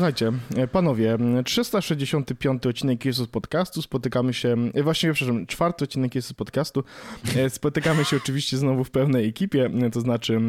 [0.00, 6.32] słuchajcie, e, panowie, 365 odcinek Jesus Podcastu, spotykamy się, e, właściwie, przepraszam, czwarty odcinek Jesus
[6.32, 6.84] Podcastu,
[7.36, 10.40] e, spotykamy się oczywiście znowu w pełnej ekipie, to znaczy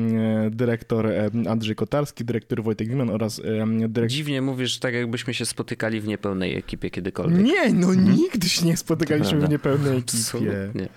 [0.52, 1.10] dyrektor
[1.50, 3.42] Andrzej Kotarski, dyrektor Wojtek Wiman oraz
[3.88, 4.08] dyrektor...
[4.08, 7.46] Dziwnie mówisz, tak jakbyśmy się spotykali w niepełnej ekipie kiedykolwiek.
[7.46, 8.16] Nie, no hmm?
[8.16, 10.18] nigdy się nie spotykaliśmy w niepełnej ekipie.
[10.18, 10.88] Absolutnie.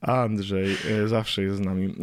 [0.00, 0.76] Andrzej
[1.06, 1.94] zawsze jest z nami.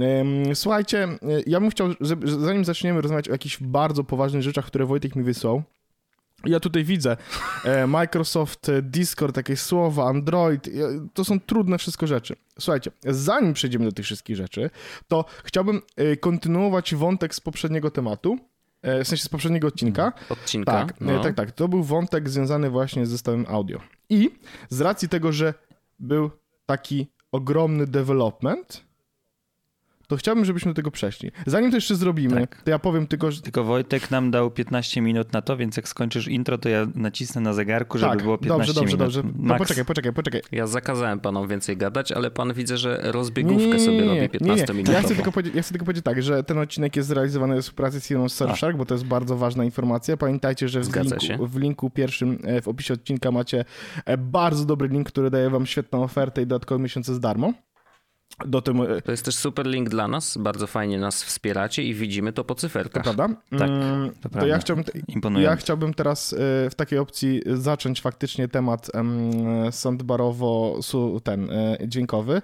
[0.53, 1.07] Słuchajcie,
[1.47, 1.87] ja bym chciał,
[2.23, 5.63] zanim zaczniemy rozmawiać o jakichś bardzo poważnych rzeczach, które Wojtek mi wysłał,
[6.45, 7.17] ja tutaj widzę
[7.65, 10.69] e, Microsoft, e, Discord, takie słowa, Android,
[11.13, 12.35] to są trudne wszystko rzeczy.
[12.59, 14.69] Słuchajcie, zanim przejdziemy do tych wszystkich rzeczy,
[15.07, 18.37] to chciałbym e, kontynuować wątek z poprzedniego tematu,
[19.03, 20.05] w sensie z poprzedniego odcinka.
[20.05, 20.25] Mhm.
[20.29, 20.71] Odcinka?
[20.71, 21.23] Tak, no.
[21.23, 21.51] tak, tak.
[21.51, 23.79] To był wątek związany właśnie z zestawem audio.
[24.09, 24.31] I
[24.69, 25.53] z racji tego, że
[25.99, 26.31] był
[26.65, 28.83] taki ogromny development,
[30.11, 31.31] to chciałbym, żebyśmy do tego przeszli.
[31.45, 32.61] Zanim to jeszcze zrobimy, tak.
[32.63, 33.41] to ja powiem tylko, że...
[33.41, 37.41] Tylko Wojtek nam dał 15 minut na to, więc jak skończysz intro, to ja nacisnę
[37.41, 39.13] na zegarku, żeby tak, było 15 dobrze, dobrze, minut.
[39.15, 40.41] Dobrze, No poczekaj, poczekaj, poczekaj.
[40.51, 44.29] Ja zakazałem panom więcej gadać, ale pan widzę, że rozbiegówkę nie, nie, nie, sobie robi
[44.29, 44.93] 15 minut.
[44.93, 48.01] Ja chcę, tylko ja chcę tylko powiedzieć tak, że ten odcinek jest zrealizowany w współpracy
[48.01, 50.17] z firmą Surfshark, bo to jest bardzo ważna informacja.
[50.17, 53.65] Pamiętajcie, że w linku, w linku, pierwszym e, w opisie odcinka macie
[54.05, 57.53] e, bardzo dobry link, który daje wam świetną ofertę i dodatkowe miesiące z darmo.
[58.45, 58.81] Do tym...
[58.81, 62.43] E, to jest też super link dla nas, bardzo fajnie nas wspieracie i widzimy to
[62.43, 63.03] po cyferkach.
[63.03, 63.35] To prawda?
[63.59, 64.85] Tak, mm, to, to ja, chciałbym,
[65.37, 66.37] ja chciałbym teraz e,
[66.69, 68.91] w takiej opcji zacząć faktycznie temat
[69.71, 70.79] sandbarowo
[71.23, 72.41] ten e, dźwiękowy.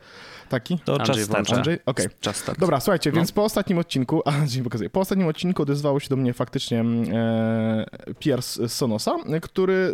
[0.49, 0.79] Taki?
[0.79, 1.53] To Andrzej czas start.
[1.53, 1.79] Andrzej?
[1.85, 2.09] Okay.
[2.19, 2.59] Czas start.
[2.59, 3.15] Dobra, słuchajcie, no.
[3.15, 6.81] więc po ostatnim odcinku, a dzień pokazuję, po ostatnim odcinku odezwało się do mnie faktycznie
[6.81, 7.85] e,
[8.19, 9.93] Pierre z Sonosa, który,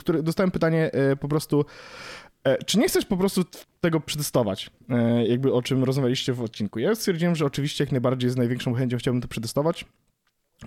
[0.00, 1.64] który dostałem pytanie e, po prostu
[2.66, 3.44] czy nie chcesz po prostu
[3.80, 6.78] tego przetestować, e, jakby o czym rozmawialiście w odcinku?
[6.78, 9.84] Ja stwierdziłem, że oczywiście jak najbardziej z największą chęcią chciałbym to przetestować.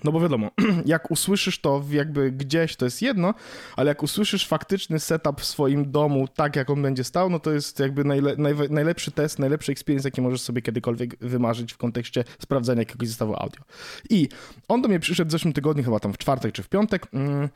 [0.04, 0.50] No bo wiadomo,
[0.86, 3.34] jak usłyszysz to jakby gdzieś, to jest jedno,
[3.76, 7.52] ale jak usłyszysz faktyczny setup w swoim domu, tak jak on będzie stał, no to
[7.52, 8.36] jest jakby najle
[8.70, 13.62] najlepszy test, najlepszy experience, jaki możesz sobie kiedykolwiek wymarzyć w kontekście sprawdzania jakiegoś zestawu audio.
[14.10, 14.28] I
[14.68, 17.48] on do mnie przyszedł w zeszłym tygodniu, chyba tam w czwartek czy w piątek, mm,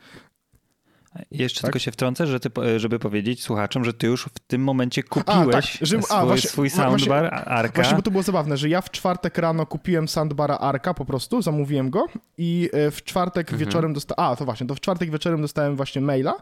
[1.31, 1.67] jeszcze tak?
[1.67, 5.47] tylko się wtrącę, że ty, żeby powiedzieć słuchaczom, że ty już w tym momencie kupiłeś
[5.47, 7.75] a, tak, że, swój, a, właśnie, swój soundbar właśnie, Arka.
[7.75, 11.41] Właśnie, bo to było zabawne, że ja w czwartek rano kupiłem soundbara Arka po prostu,
[11.41, 12.05] zamówiłem go
[12.37, 13.59] i e, w czwartek mhm.
[13.59, 16.33] wieczorem dostałem, a to właśnie, to w czwartek wieczorem dostałem właśnie maila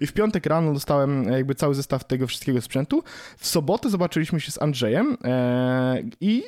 [0.00, 3.02] i w piątek rano dostałem e, jakby cały zestaw tego wszystkiego sprzętu.
[3.38, 6.44] W sobotę zobaczyliśmy się z Andrzejem e, i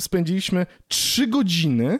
[0.00, 1.98] spędziliśmy trzy godziny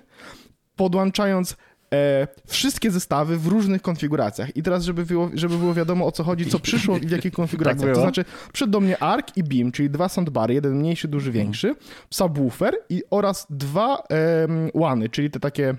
[0.76, 1.56] podłączając
[1.92, 4.56] e, wszystkie zestawy w różnych konfiguracjach.
[4.56, 7.32] I teraz, żeby było, żeby było wiadomo o co chodzi, co przyszło i w jakich
[7.42, 7.86] konfiguracjach.
[7.86, 11.28] tak to znaczy, przyszedł do mnie ARC i Beam, czyli dwa soundbary, jeden mniejszy, duży,
[11.28, 11.44] mhm.
[11.44, 11.74] większy,
[12.10, 15.74] subwoofer i oraz dwa e, łany, czyli te takie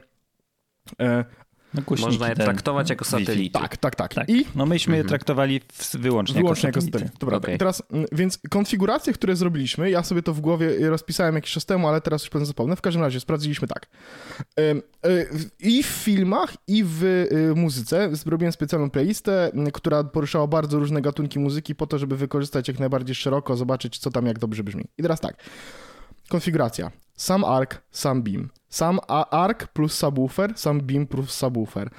[1.00, 1.26] e,
[2.02, 3.60] Można je traktować jako satelity.
[3.60, 4.30] Tak, tak, tak, tak.
[4.30, 5.06] I no myśmy mhm.
[5.06, 5.62] je traktowali
[5.94, 7.06] wyłącznie, wyłącznie jako satelity.
[7.06, 7.58] Jako Dobra, okay.
[7.58, 11.88] teraz, mm, więc konfiguracje, które zrobiliśmy, ja sobie to w głowie rozpisałem jakiś czas temu,
[11.88, 12.76] ale teraz już pewnie zapomnę.
[12.76, 13.88] W każdym razie sprawdziliśmy tak.
[14.60, 14.76] E,
[15.60, 21.40] I w filmach, i w y, muzyce zrobiłem specjalną playlistę, która poruszała bardzo różne gatunki
[21.40, 24.86] muzyki po to, żeby wykorzystać jak najbardziej szeroko, zobaczyć co tam jak dobrze brzmi.
[24.98, 25.36] I teraz tak.
[26.34, 26.92] Konfiguracja.
[27.16, 28.50] Sam ARC, sam beam.
[28.70, 31.90] Sam ARC plus subwoofer, sam beam plus subwoofer.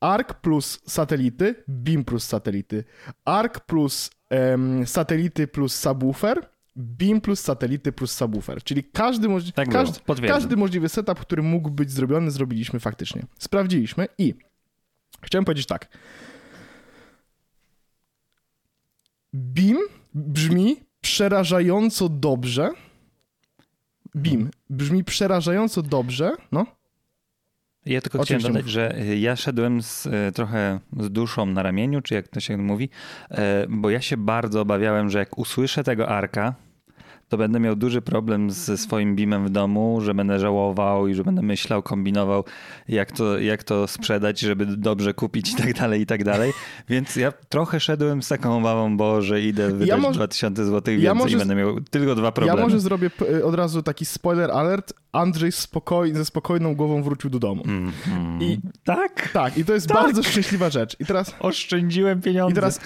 [0.00, 2.84] ARC plus satelity, beam plus satelity.
[3.24, 6.40] ARC plus um, satelity plus subwoofer,
[6.76, 8.62] beam plus satelity plus subwoofer.
[8.62, 13.22] Czyli każdy, możli tak każdy, każdy możliwy setup, który mógł być zrobiony, zrobiliśmy faktycznie.
[13.38, 14.34] Sprawdziliśmy i
[15.22, 15.88] chciałem powiedzieć tak.
[19.32, 19.78] Beam
[20.14, 22.70] brzmi przerażająco dobrze
[24.16, 26.66] BIM brzmi przerażająco dobrze, no.
[27.86, 32.00] Ja tylko chciałem dodać, że y, ja szedłem z, y, trochę z duszą na ramieniu,
[32.00, 32.88] czy jak to się mówi,
[33.30, 33.36] y,
[33.68, 36.54] bo ja się bardzo obawiałem, że jak usłyszę tego arka,
[37.28, 41.24] to będę miał duży problem ze swoim BIMem w domu, że będę żałował i że
[41.24, 42.44] będę myślał, kombinował,
[42.88, 46.52] jak to, jak to sprzedać, żeby dobrze kupić i tak dalej, i tak dalej.
[46.88, 50.82] Więc ja trochę szedłem z taką obawą, bo że idę wydać ja może, 2000 zł
[50.86, 52.60] więcej ja może, i będę miał tylko dwa problemy.
[52.60, 53.10] Ja może zrobię
[53.44, 54.92] od razu taki spoiler alert.
[55.12, 57.62] Andrzej spokoj, ze spokojną głową wrócił do domu.
[57.66, 58.42] Mm, mm.
[58.42, 59.28] I tak?
[59.32, 59.96] Tak, i to jest tak.
[59.96, 60.96] bardzo szczęśliwa rzecz.
[61.00, 62.52] I teraz oszczędziłem pieniądze.
[62.52, 62.80] I teraz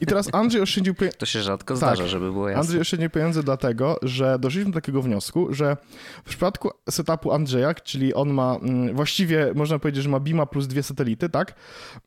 [0.00, 1.18] i teraz Andrzej oszczędził pieniądze.
[1.18, 1.76] To się rzadko tak.
[1.76, 2.60] zdarza, żeby było jasne.
[2.60, 5.76] Andrzej oszczędził pieniądze dlatego, że doszliśmy do takiego wniosku, że
[6.24, 10.66] w przypadku setupu Andrzeja, czyli on ma mm, właściwie można powiedzieć, że ma Bima plus
[10.66, 11.54] dwie satelity, tak?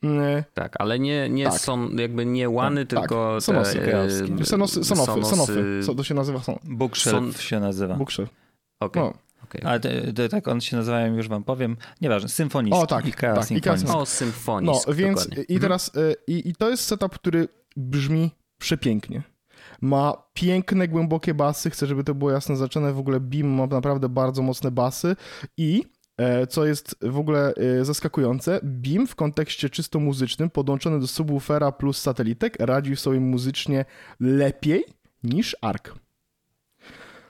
[0.04, 1.54] Mm, tak, ale nie, nie tak.
[1.54, 3.44] są jakby nie łany, tak, tylko tak.
[3.44, 6.40] Sonosy, te, e, sonosy, sonofy, sonofy, co to się nazywa?
[6.40, 6.56] Son...
[6.64, 7.34] Bookshelf Son...
[7.34, 7.96] się nazywa.
[7.96, 8.30] Bookshelf.
[8.80, 9.04] Okay.
[9.04, 9.14] No.
[9.50, 9.62] Okay.
[9.66, 9.80] Ale
[10.30, 12.84] tak on się nazywają, już wam powiem, nieważne, symfonistki.
[12.84, 13.90] O tak, IKEA tak, Symfonist.
[13.90, 15.44] O, symfonist, No, więc dokładnie.
[15.44, 16.16] i teraz, mhm.
[16.28, 17.48] i, i to jest setup, który
[17.78, 19.24] brzmi przepięknie.
[19.81, 21.69] Ma piękne, głębokie basy.
[21.69, 22.94] Chcę, żeby to było jasno zaczęte.
[22.94, 25.16] W ogóle Beam ma naprawdę bardzo mocne basy
[25.57, 25.84] i
[26.18, 31.72] e, co jest w ogóle e, zaskakujące, Beam w kontekście czysto muzycznym, podłączony do subwoofera
[31.72, 33.86] plus satelitek, radził sobie muzycznie
[34.19, 34.84] lepiej
[35.24, 35.84] niż ARC.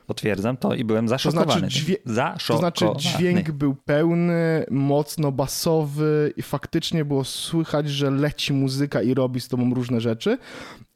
[0.09, 1.45] Potwierdzam to i byłem zaszokowany.
[1.45, 1.95] To znaczy, dźwię...
[2.05, 2.71] zaszokowany.
[2.71, 9.13] to znaczy dźwięk był pełny, mocno basowy i faktycznie było słychać, że leci muzyka i
[9.13, 10.37] robi z tobą różne rzeczy.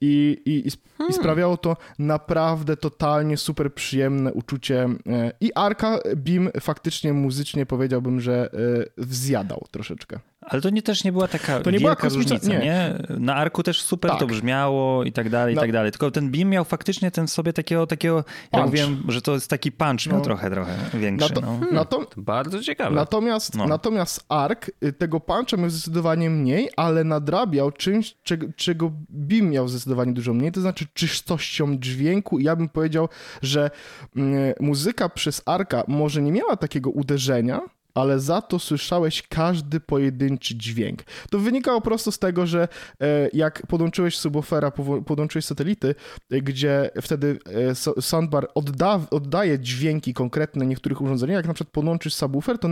[0.02, 1.14] I, i, i, hmm.
[1.14, 4.90] sprawiało to naprawdę totalnie super przyjemne uczucie.
[5.08, 8.58] E, I Arka Beam faktycznie muzycznie powiedziałbym, że e,
[8.98, 10.20] wzjadał troszeczkę.
[10.46, 12.60] Ale to nie, też nie była taka to nie wielka była różnica, nie.
[12.60, 12.94] nie.
[13.10, 14.20] Na Arku też super tak.
[14.20, 15.92] to brzmiało i tak dalej, i tak dalej.
[15.92, 18.24] Tylko ten Beam miał faktycznie ten sobie takiego, takiego
[18.54, 20.22] ja mówiłem, że to jest taki punch no.
[20.22, 21.34] trochę, trochę większy.
[21.42, 21.42] no.
[21.42, 21.86] hmm.
[21.86, 22.96] to, bardzo ciekawe.
[22.96, 23.68] Natomiast, no.
[23.68, 29.68] natomiast Ark y, tego puncha miał zdecydowanie mniej, ale nadrabiał czymś, czego, czego Beam miał
[29.68, 33.10] zdecydowanie dużo mniej, to znaczy czystością dźwięku i ja bym powiedział,
[33.42, 33.72] że
[34.18, 34.20] y,
[34.60, 37.62] muzyka przez Arka może nie miała takiego uderzenia,
[37.94, 41.04] ale za to słyszałeś każdy pojedynczy dźwięk.
[41.30, 42.68] To wynikało prosto z tego, że
[43.02, 44.72] e, jak podłączyłeś subwoofera,
[45.06, 45.96] podłączyłeś satelity,
[46.32, 52.14] e, gdzie wtedy e, soundbar odda, oddaje dźwięki konkretne niektórych urządzeń, jak na przykład podłączysz
[52.14, 52.70] subwoofer, to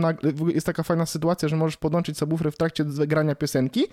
[0.54, 3.84] jest taka fajna sytuacja, że możesz podłączyć subwoofer w trakcie grania piosenki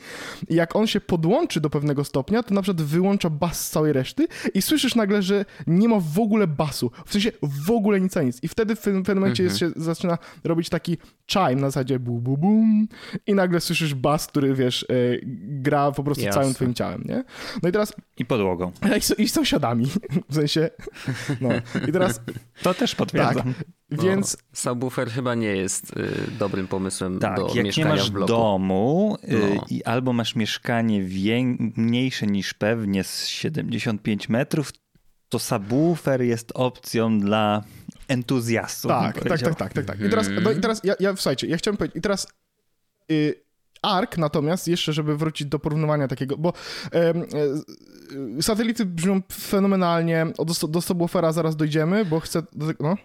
[0.49, 3.93] i jak on się podłączy do pewnego stopnia, to na przykład wyłącza bas z całej
[3.93, 8.17] reszty i słyszysz nagle, że nie ma w ogóle basu, w sensie w ogóle nic
[8.17, 8.43] a nic.
[8.43, 9.45] I wtedy w pewnym momencie mhm.
[9.45, 10.97] jest, się zaczyna robić taki
[11.29, 12.87] chime na zasadzie bu, bu, bum
[13.27, 14.85] i nagle słyszysz bas, który wiesz, e,
[15.43, 16.41] gra po prostu Jasne.
[16.41, 17.23] całym twoim ciałem, nie?
[17.63, 17.93] No i teraz...
[18.17, 18.71] I podłogą.
[19.19, 19.85] I, i sąsiadami,
[20.29, 20.69] w sensie,
[21.41, 21.49] no.
[21.87, 22.21] I teraz...
[22.63, 23.53] To też potwierdzam.
[23.53, 24.37] Tak, no, więc...
[24.53, 28.27] Subwoofer chyba nie jest y, dobrym pomysłem tak, do jak mieszkania nie masz w bloku.
[28.27, 29.65] domu y, no.
[29.69, 31.03] i albo masz mieszkanie
[31.75, 34.71] mniejsze niż pewnie z 75 metrów,
[35.29, 37.63] to subwoofer jest opcją dla
[38.09, 38.89] entuzjastów.
[38.89, 39.99] Tak, tak, tak, tak, tak, tak.
[40.01, 42.27] I teraz, no, i teraz ja, ja, słuchajcie, ja chciałem powiedzieć, i teraz
[43.11, 43.35] y,
[43.81, 46.53] ARK natomiast, jeszcze żeby wrócić do porównywania takiego, bo
[48.37, 52.41] y, satelity brzmią fenomenalnie, do, do subwoofera zaraz dojdziemy, bo chcę,
[52.79, 52.95] no.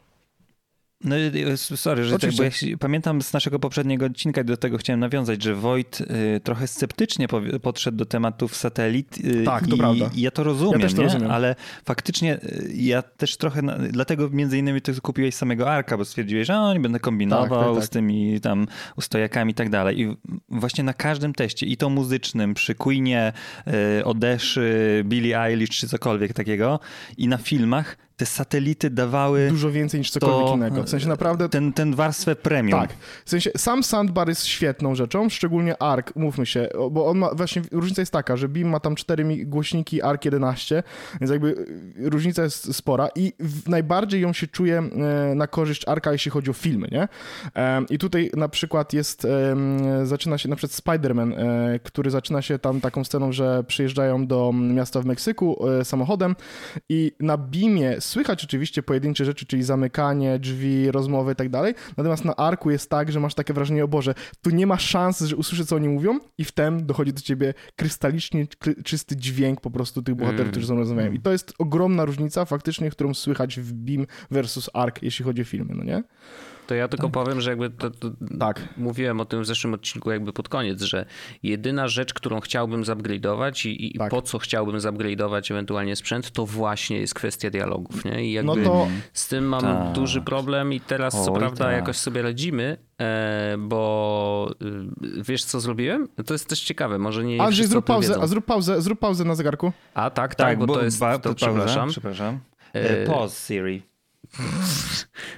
[1.05, 1.17] No,
[1.57, 5.43] sorry, że tak, bo ja pamiętam z naszego poprzedniego odcinka i do tego chciałem nawiązać,
[5.43, 9.19] że Wojt y, trochę sceptycznie po, podszedł do tematów satelit.
[9.25, 10.11] Y, tak, to i, prawda.
[10.15, 11.31] I ja to rozumiem, ja to rozumiem.
[11.31, 16.05] ale faktycznie y, ja też trochę, na, dlatego między innymi to kupiłeś samego Arka, bo
[16.05, 17.85] stwierdziłeś, że o, nie będę kombinował tak, tak, tak.
[17.85, 18.67] z tymi tam
[18.97, 20.01] ustojakami i tak dalej.
[20.01, 20.17] I
[20.49, 23.33] właśnie na każdym teście, i to muzycznym, przy Queenie,
[24.01, 26.81] y, Odeszy, Billie Eilish czy cokolwiek takiego,
[27.17, 29.49] i na filmach, te satelity dawały.
[29.49, 30.83] Dużo więcej niż cokolwiek to, innego.
[30.83, 31.49] W sensie naprawdę.
[31.49, 32.81] Ten, ten warstwę premium.
[32.81, 32.91] Tak.
[33.25, 37.63] W sensie sam soundbar jest świetną rzeczą, szczególnie ARC, mówmy się, bo on ma właśnie.
[37.73, 40.83] Różnica jest taka, że Beam ma tam cztery głośniki ARC 11,
[41.21, 43.33] więc jakby y, różnica jest spora i
[43.67, 47.09] najbardziej ją się czuje e, na korzyść ARCa, jeśli chodzi o filmy, nie?
[47.91, 49.27] I tutaj na przykład jest.
[50.05, 54.53] Zaczyna się na przykład Spider-Man, e, który zaczyna się tam taką sceną, że przyjeżdżają do
[54.53, 56.37] miasta w Meksyku e, samochodem
[56.89, 62.25] i na Beamie Słychać oczywiście pojedyncze rzeczy, czyli zamykanie drzwi, rozmowy i tak dalej, natomiast
[62.25, 65.37] na arku jest tak, że masz takie wrażenie, o Boże, tu nie ma szans, że
[65.37, 68.47] usłyszę, co oni mówią i wtem dochodzi do ciebie krystalicznie
[68.85, 70.51] czysty dźwięk po prostu tych bohaterów, mm.
[70.51, 71.13] którzy mną rozmawiają.
[71.13, 75.45] I to jest ogromna różnica faktycznie, którą słychać w Beam versus Ark, jeśli chodzi o
[75.45, 76.03] filmy, no nie?
[76.67, 77.13] To ja tylko tak.
[77.13, 78.61] powiem, że jakby to, to tak.
[78.77, 81.07] mówiłem o tym w zeszłym odcinku jakby pod koniec, że
[81.43, 84.11] jedyna rzecz, którą chciałbym zupgrade'ować i, i tak.
[84.11, 88.27] po co chciałbym zupgrade'ować ewentualnie sprzęt, to właśnie jest kwestia dialogów, nie?
[88.27, 88.89] I jakby no to...
[89.13, 89.93] z tym mam tak.
[89.93, 91.75] duży problem i teraz Oj, co prawda tak.
[91.75, 96.09] jakoś sobie radzimy, e, bo y, wiesz co zrobiłem?
[96.27, 99.35] To jest też ciekawe, może nie Andrzej, zrób pauzę, a zrób pauzę, zrób pauzę na
[99.35, 99.73] zegarku.
[99.95, 101.89] A tak, tak, tak bo, bo, to jest, ba, to, przepraszam.
[101.89, 102.39] Przepraszam.
[102.73, 103.94] E, pause Siri.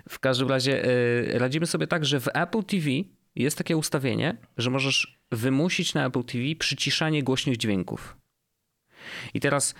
[0.08, 2.90] W każdym razie y, radzimy sobie tak, że w Apple TV
[3.34, 8.16] jest takie ustawienie, że możesz wymusić na Apple TV przyciszanie głośnych dźwięków.
[9.34, 9.74] I teraz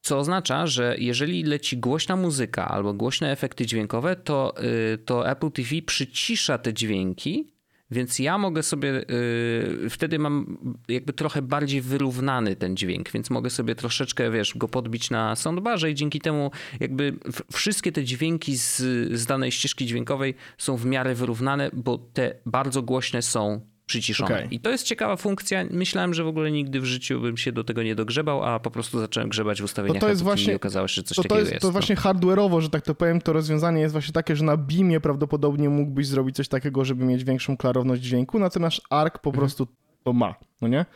[0.00, 4.54] co oznacza, że jeżeli leci głośna muzyka albo głośne efekty dźwiękowe, to,
[4.94, 7.51] y, to Apple TV przycisza te dźwięki
[7.92, 10.58] więc ja mogę sobie, yy, wtedy mam
[10.88, 15.90] jakby trochę bardziej wyrównany ten dźwięk, więc mogę sobie troszeczkę, wiesz, go podbić na soundbarze
[15.90, 17.16] i dzięki temu jakby
[17.52, 18.76] wszystkie te dźwięki z,
[19.12, 24.34] z danej ścieżki dźwiękowej są w miarę wyrównane, bo te bardzo głośne są przyciszone.
[24.34, 24.48] Okay.
[24.50, 25.64] I to jest ciekawa funkcja.
[25.70, 28.70] Myślałem, że w ogóle nigdy w życiu bym się do tego nie dogrzebał, a po
[28.70, 31.22] prostu zacząłem grzebać w ustawieniach to, to jest właśnie, i okazało się, że coś to,
[31.22, 31.52] takiego jest.
[31.52, 31.62] jest.
[31.62, 31.72] To no.
[31.72, 35.68] właśnie hardware'owo, że tak to powiem, to rozwiązanie jest właśnie takie, że na BIMie prawdopodobnie
[35.68, 39.40] mógłbyś zrobić coś takiego, żeby mieć większą klarowność dźwięku, natomiast ARC po mhm.
[39.40, 39.66] prostu
[40.04, 40.86] to ma, no nie?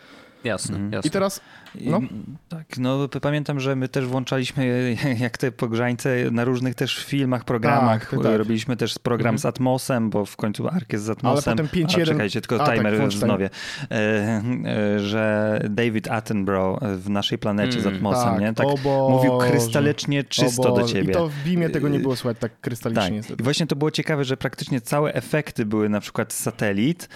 [0.45, 0.93] Jasne, mhm.
[0.93, 1.09] jasne.
[1.09, 1.41] I teraz,
[1.81, 2.01] no.
[2.49, 8.11] Tak, no pamiętam, że my też włączaliśmy jak te pogrzańce na różnych też filmach, programach.
[8.11, 8.39] Tak, tak.
[8.39, 9.39] Robiliśmy też program mhm.
[9.39, 11.55] z Atmosem, bo w końcu Ark jest z Atmosem.
[11.59, 12.05] Ale potem 5.1...
[12.05, 13.51] Czekajcie, tylko A, timer tak, wznowię.
[13.91, 18.41] E, e, że David Attenborough w naszej planecie mm, z Atmosem, tak.
[18.41, 18.55] nie?
[18.55, 18.67] Tak
[19.09, 21.11] mówił krystalicznie czysto do ciebie.
[21.11, 23.23] I to w Bimie tego nie było słychać tak krystalicznie.
[23.23, 23.41] Tak.
[23.41, 27.09] I właśnie to było ciekawe, że praktycznie całe efekty były na przykład z satelit,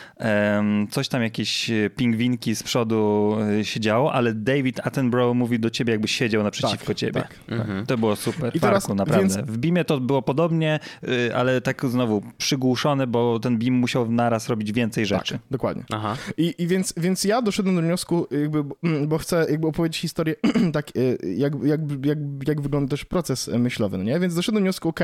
[0.91, 4.50] coś tam jakieś pingwinki z przodu E, się działo, ale David
[4.83, 7.23] Attenborough mówi do ciebie, jakby siedział naprzeciwko tak, ciebie.
[7.23, 7.87] Tak, mhm.
[7.87, 8.57] To było super.
[8.57, 9.37] I teraz, naprawdę.
[9.37, 9.51] Więc...
[9.51, 14.49] W Beamie to było podobnie, y, ale tak znowu przygłuszone, bo ten Beam musiał naraz
[14.49, 15.35] robić więcej tak, rzeczy.
[15.35, 15.85] Tak, dokładnie.
[15.91, 16.17] Aha.
[16.37, 20.35] I, i więc, więc ja doszedłem do wniosku, jakby, mm, bo chcę jakby opowiedzieć historię,
[20.73, 24.21] tak, y, jak, jak, jak, jak wygląda też proces myślowy, no nie?
[24.21, 25.01] Więc doszedłem do wniosku, ok,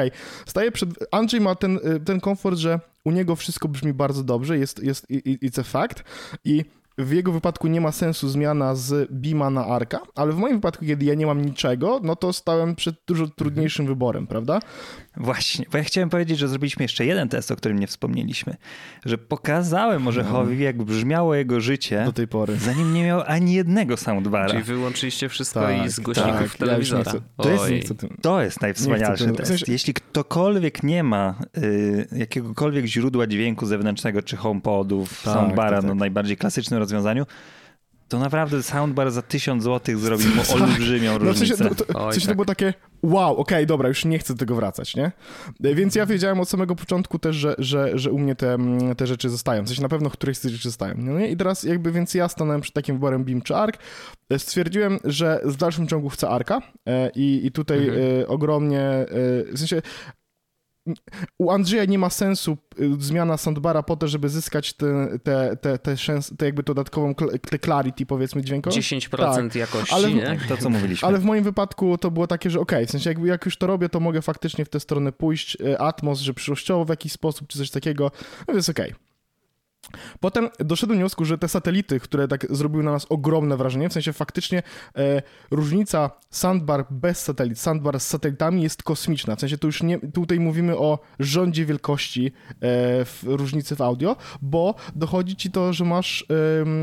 [0.46, 0.90] staję przed...
[1.10, 5.06] Andrzej ma ten, y, ten komfort, że u niego wszystko brzmi bardzo dobrze, jest, jest
[5.10, 6.04] it's a fact
[6.44, 6.64] i
[6.98, 10.84] w jego wypadku nie ma sensu zmiana z Bima na Arka, ale w moim wypadku,
[10.84, 14.60] kiedy ja nie mam niczego, no to stałem przed dużo trudniejszym wyborem, prawda?
[15.16, 18.56] Właśnie, bo ja chciałem powiedzieć, że zrobiliśmy jeszcze jeden test, o którym nie wspomnieliśmy.
[19.04, 23.96] Że pokazałem Orzechowi, jak brzmiało jego życie do tej pory, zanim nie miał ani jednego
[23.96, 24.50] soundbara.
[24.50, 27.12] Czyli wyłączyliście wszystko tak, i z głośników tak, telewizora.
[27.14, 29.42] Ja to, jest, to jest najwspanialszy test.
[29.42, 29.72] W sensie...
[29.72, 35.94] Jeśli ktokolwiek nie ma y, jakiegokolwiek źródła dźwięku zewnętrznego, czy HomePodów, tak, soundbara, tak, no
[35.94, 37.26] najbardziej klasycznym rozwiązaniu,
[38.08, 41.26] to naprawdę soundbar za 1000 zł zrobi mu olbrzymią różnicę.
[41.26, 42.32] No w sensie, no, to, Oj, w sensie tak.
[42.32, 45.12] to było takie wow, okej, okay, dobra, już nie chcę do tego wracać, nie?
[45.60, 48.58] Więc ja wiedziałem od samego początku też, że, że, że u mnie te,
[48.96, 49.64] te rzeczy zostają.
[49.64, 50.94] W sensie na pewno któreś z tych rzeczy zostają.
[50.98, 51.28] No nie?
[51.28, 53.78] I teraz jakby, więc ja stanąłem przed takim wyborem BIM czy ARK.
[54.38, 58.20] Stwierdziłem, że w dalszym ciągu chcę ARKa e, i, i tutaj mhm.
[58.20, 59.06] E, ogromnie, e,
[59.52, 59.82] w sensie
[61.38, 65.78] u Andrzeja nie ma sensu y, zmiana soundbara po to, żeby zyskać te, te, te,
[65.78, 67.14] te, szans, te jakby dodatkową
[67.50, 68.76] te clarity powiedzmy dźwiękową.
[68.76, 69.54] 10% tak.
[69.54, 70.38] jakości, ale, nie?
[70.48, 71.08] To, co mówiliśmy.
[71.08, 73.56] Ale w moim wypadku to było takie, że okej, okay, w sensie jak, jak już
[73.56, 77.12] to robię, to mogę faktycznie w tę stronę pójść, y, Atmos, że przyszłościowo w jakiś
[77.12, 78.10] sposób, czy coś takiego,
[78.48, 78.92] no więc okej.
[78.92, 79.05] Okay.
[80.20, 83.92] Potem doszedłem do wniosku, że te satelity, które tak zrobiły na nas ogromne wrażenie, w
[83.92, 84.62] sensie faktycznie
[84.96, 89.36] e, różnica sandbar bez satelit, sandbar z satelitami jest kosmiczna.
[89.36, 92.30] W sensie tu już nie, tutaj mówimy o rządzie wielkości e,
[93.04, 96.26] w różnicy w audio, bo dochodzi ci to, że masz,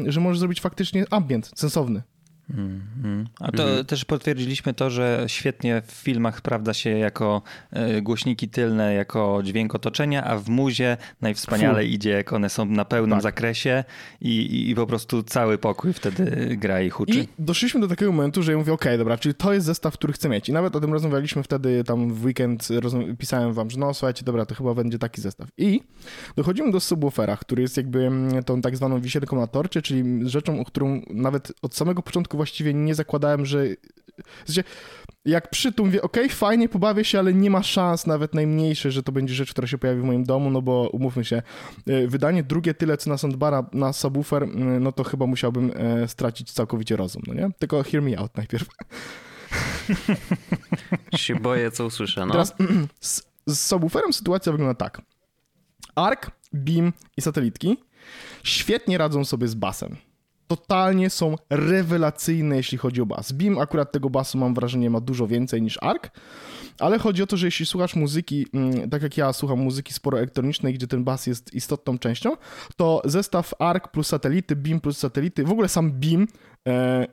[0.08, 2.13] e, że możesz zrobić faktycznie ambient sensowny.
[2.52, 3.26] Mm-hmm.
[3.40, 3.86] A to mm-hmm.
[3.86, 9.76] też potwierdziliśmy to, że świetnie w filmach sprawdza się jako e, głośniki tylne, jako dźwięk
[9.76, 13.24] otoczenia, a w muzie najwspaniale idzie, jak one są na pełnym tak.
[13.24, 13.84] zakresie
[14.22, 17.20] i, i po prostu cały pokój wtedy gra i huczy.
[17.20, 19.94] I doszliśmy do takiego momentu, że ja mówię, okej, okay, dobra, czyli to jest zestaw,
[19.94, 20.50] który chcę mieć.
[20.50, 22.68] I nawet o tym rozmawialiśmy wtedy tam w weekend,
[23.20, 25.48] pisałem wam, że no słuchajcie, dobra, to chyba będzie taki zestaw.
[25.58, 25.82] I
[26.36, 30.60] dochodzimy do subwoofera, który jest jakby mm, tą tak zwaną wisienką na torcie, czyli rzeczą,
[30.60, 33.66] o którą nawet od samego początku właściwie nie zakładałem, że.
[34.46, 34.64] Sensie,
[35.26, 39.04] jak przytum mówię, okej, okay, fajnie, pobawię się, ale nie ma szans nawet najmniejszej, że
[39.04, 41.42] to będzie rzecz, która się pojawi w moim domu, no bo umówmy się,
[41.88, 46.52] e, wydanie drugie tyle co na soundbara, na subwoofer, no to chyba musiałbym e, stracić
[46.52, 47.50] całkowicie rozum, no nie?
[47.60, 48.68] Tylko hear me out najpierw.
[51.16, 52.32] się boję, co usłyszę, no.
[52.32, 52.54] Teraz
[53.00, 55.02] z, z subwooferem sytuacja wygląda tak.
[55.96, 56.22] ARC,
[56.54, 57.78] BIM i satelitki
[58.44, 59.96] świetnie radzą sobie z basem
[60.56, 63.32] totalnie są rewelacyjne, jeśli chodzi o bas.
[63.32, 66.12] Beam akurat tego basu mam wrażenie ma dużo więcej niż Ark,
[66.80, 70.18] ale chodzi o to, że jeśli słuchasz muzyki, mm, tak jak ja słucham muzyki sporo
[70.18, 72.38] elektronicznej, gdzie ten bas jest istotną częścią,
[72.76, 76.28] to zestaw Ark plus satelity, Beam plus satelity, w ogóle sam Beam
[76.68, 77.06] e,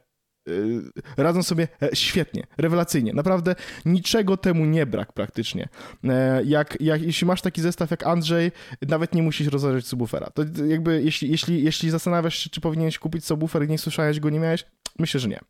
[1.16, 3.12] radzą sobie e, świetnie, rewelacyjnie.
[3.12, 3.54] Naprawdę
[3.85, 5.68] niczego temu nie brak praktycznie.
[6.04, 8.52] E, jak, jak, jeśli masz taki zestaw jak Andrzej,
[8.88, 10.30] nawet nie musisz rozważyć subwoofera.
[10.30, 14.30] To jakby jeśli, jeśli, jeśli zastanawiasz się, czy powinieneś kupić subwoofer i nie słyszałeś go,
[14.30, 14.66] nie miałeś,
[14.99, 15.40] myślę, że nie.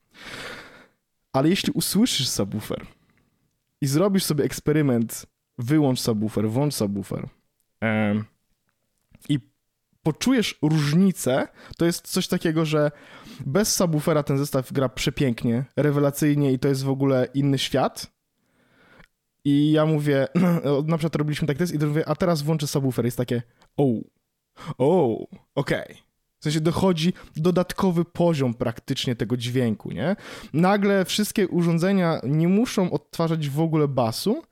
[1.33, 2.87] Ale jeśli usłyszysz subwoofer
[3.81, 5.27] i zrobisz sobie eksperyment,
[5.59, 7.29] wyłącz subwoofer, włącz subwoofer
[9.29, 9.39] i
[10.03, 12.91] poczujesz różnicę, to jest coś takiego, że
[13.47, 18.13] bez subwoofera ten zestaw gra przepięknie, rewelacyjnie i to jest w ogóle inny świat.
[19.45, 20.27] I ja mówię,
[20.87, 23.05] na przykład robiliśmy tak test i mówię, a teraz włączę subwoofer.
[23.05, 23.43] Jest takie,
[23.77, 23.85] o,
[24.79, 25.15] o,
[25.55, 25.83] okej.
[25.85, 25.97] Okay.
[26.41, 30.17] W sensie dochodzi dodatkowy poziom praktycznie tego dźwięku, nie?
[30.53, 34.43] Nagle wszystkie urządzenia nie muszą odtwarzać w ogóle basu,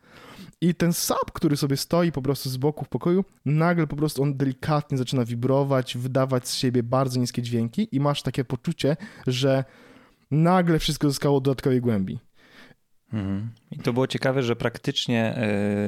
[0.61, 4.23] I ten sub, który sobie stoi po prostu z boku w pokoju, nagle po prostu
[4.23, 8.97] on delikatnie zaczyna wibrować, wydawać z siebie bardzo niskie dźwięki i masz takie poczucie,
[9.27, 9.65] że
[10.31, 12.19] nagle wszystko zyskało dodatkowej głębi.
[13.13, 13.51] Mhm.
[13.71, 15.39] I to było ciekawe, że praktycznie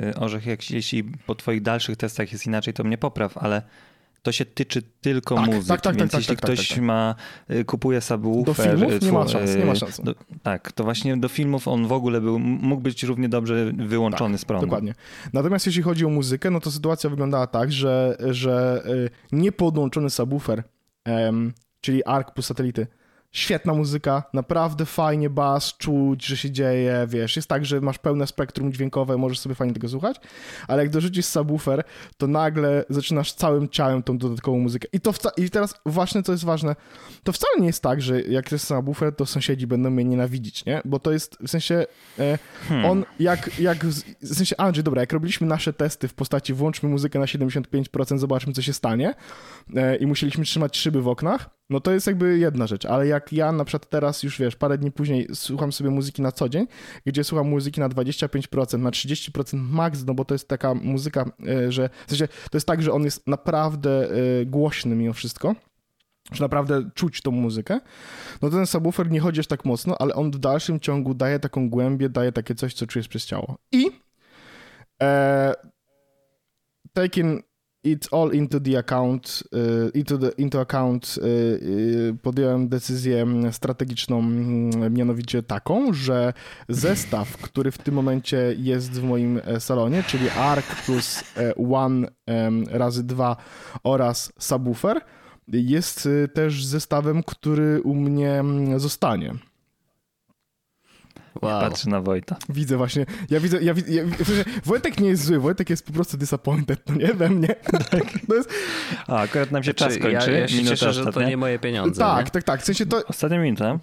[0.05, 3.63] yy, Orzech, jak, jeśli po twoich dalszych testach jest inaczej, to mnie popraw, ale
[4.23, 6.77] to się tyczy tylko tak, muzyki, tak, tak, więc tak, jeśli tak, tak, ktoś tak,
[6.77, 6.85] tak.
[6.85, 7.15] ma,
[7.51, 8.45] y, kupuje subwoofer...
[8.45, 10.01] Do filmów nie ma szans, nie ma y, szans.
[10.05, 14.35] Do, tak, to właśnie do filmów on w ogóle był, mógł być równie dobrze wyłączony
[14.35, 14.67] tak, z prądu.
[14.67, 14.95] Dokładnie.
[15.33, 20.63] Natomiast jeśli chodzi o muzykę, no to sytuacja wyglądała tak, że, że y, niepodłączony subwoofer,
[21.81, 22.87] czyli ARC plus satelity,
[23.33, 28.27] Świetna muzyka, naprawdę fajnie bas, czuć, że się dzieje, wiesz, jest tak, że masz pełne
[28.27, 30.21] spektrum dźwiękowe, możesz sobie fajnie tego słuchać,
[30.69, 31.85] ale jak dorzucisz subwoofer,
[32.17, 34.89] to nagle zaczynasz całym ciałem tą dodatkową muzykę.
[34.93, 36.77] I to i teraz właśnie co jest ważne,
[37.23, 40.83] to wcale nie jest tak, że jak jest subwoofer, to sąsiedzi będą mnie nienawidzić, nie?
[40.85, 41.87] Bo to jest w sensie
[42.19, 42.91] e, hmm.
[42.91, 47.19] on jak, jak w sensie Andrzej, dobra, jak robiliśmy nasze testy w postaci włączmy muzykę
[47.19, 49.15] na 75%, zobaczmy co się stanie
[49.77, 53.33] e, i musieliśmy trzymać szyby w oknach, no to jest jakby jedna rzecz, ale jak
[53.33, 56.67] ja na przykład teraz już wiesz, parę dni później słucham sobie muzyki na co dzień,
[57.07, 61.73] gdzie słucham muzyki na 25%, na 30% max, no bo to jest taka muzyka, e,
[61.73, 65.55] że w sensie to jest tak, że on jest naprawdę e, głośny mimo wszystko,
[66.33, 67.81] że naprawdę czuć tą muzykę,
[68.43, 71.71] no ten subwoofer nie chodzi aż tak mocno, ale on w dalszym ciągu daje taką
[71.71, 73.57] głębię, daje takie coś, co czujesz przez ciało.
[73.73, 73.91] I
[75.03, 75.55] e,
[76.93, 77.50] taking
[77.85, 84.19] it all into the account, uh, into, the, into account uh, uh, podjąłem decyzję strategiczną,
[84.19, 86.33] mm, mianowicie taką, że
[86.69, 92.09] zestaw, który w tym momencie jest w moim e, salonie, czyli ARC plus e, One
[92.71, 93.37] razy dwa
[93.83, 95.01] oraz subwoofer,
[95.49, 99.35] jest też zestawem, który u mnie mm, zostanie.
[101.43, 101.61] Wow.
[101.61, 102.37] Patrzę na Wojta.
[102.49, 103.07] Widzę właśnie.
[103.31, 104.03] Ja widzę, ja widzę ja,
[104.65, 107.15] Wojtek nie jest zły, Wojtek jest po prostu disappointed, no nie?
[107.15, 107.55] We mnie.
[107.91, 108.05] Tak.
[108.29, 108.51] To jest...
[109.07, 110.33] A, akurat nam się czas kończy.
[110.33, 112.01] Ja, ja się cieszę, że to nie moje pieniądze.
[112.01, 112.31] Tak, nie?
[112.31, 112.63] tak, tak.
[112.63, 113.07] W sensie to...
[113.07, 113.79] Ostatnia minuta.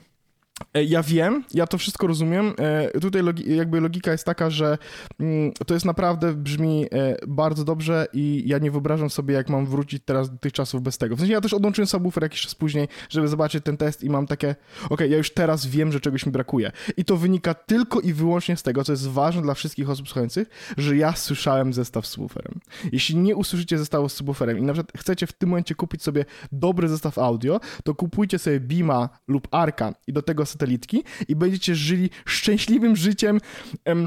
[0.74, 2.54] E, ja wiem, ja to wszystko rozumiem.
[2.60, 4.78] E, tutaj logi jakby logika jest taka, że
[5.20, 9.66] mm, to jest naprawdę brzmi e, bardzo dobrze i ja nie wyobrażam sobie, jak mam
[9.66, 11.16] wrócić teraz do tych czasów bez tego.
[11.16, 14.28] W sensie ja też odłączyłem subwoofer jakiś czas później, żeby zobaczyć ten test i mam
[14.28, 14.56] takie,
[14.90, 16.72] ok, ja już teraz wiem, że czegoś mi brakuje.
[16.98, 20.50] I to wynika tylko i wyłącznie z tego, co jest ważne dla wszystkich osób słuchających,
[20.78, 22.60] że ja słyszałem zestaw z subwooferem.
[22.92, 26.26] Jeśli nie usłyszycie zestawu z subwooferem i na przykład chcecie w tym momencie kupić sobie
[26.52, 31.76] dobry zestaw audio, to kupujcie sobie Bima lub Arka i do tego satelitki i będziecie
[31.76, 33.40] żyli szczęśliwym życiem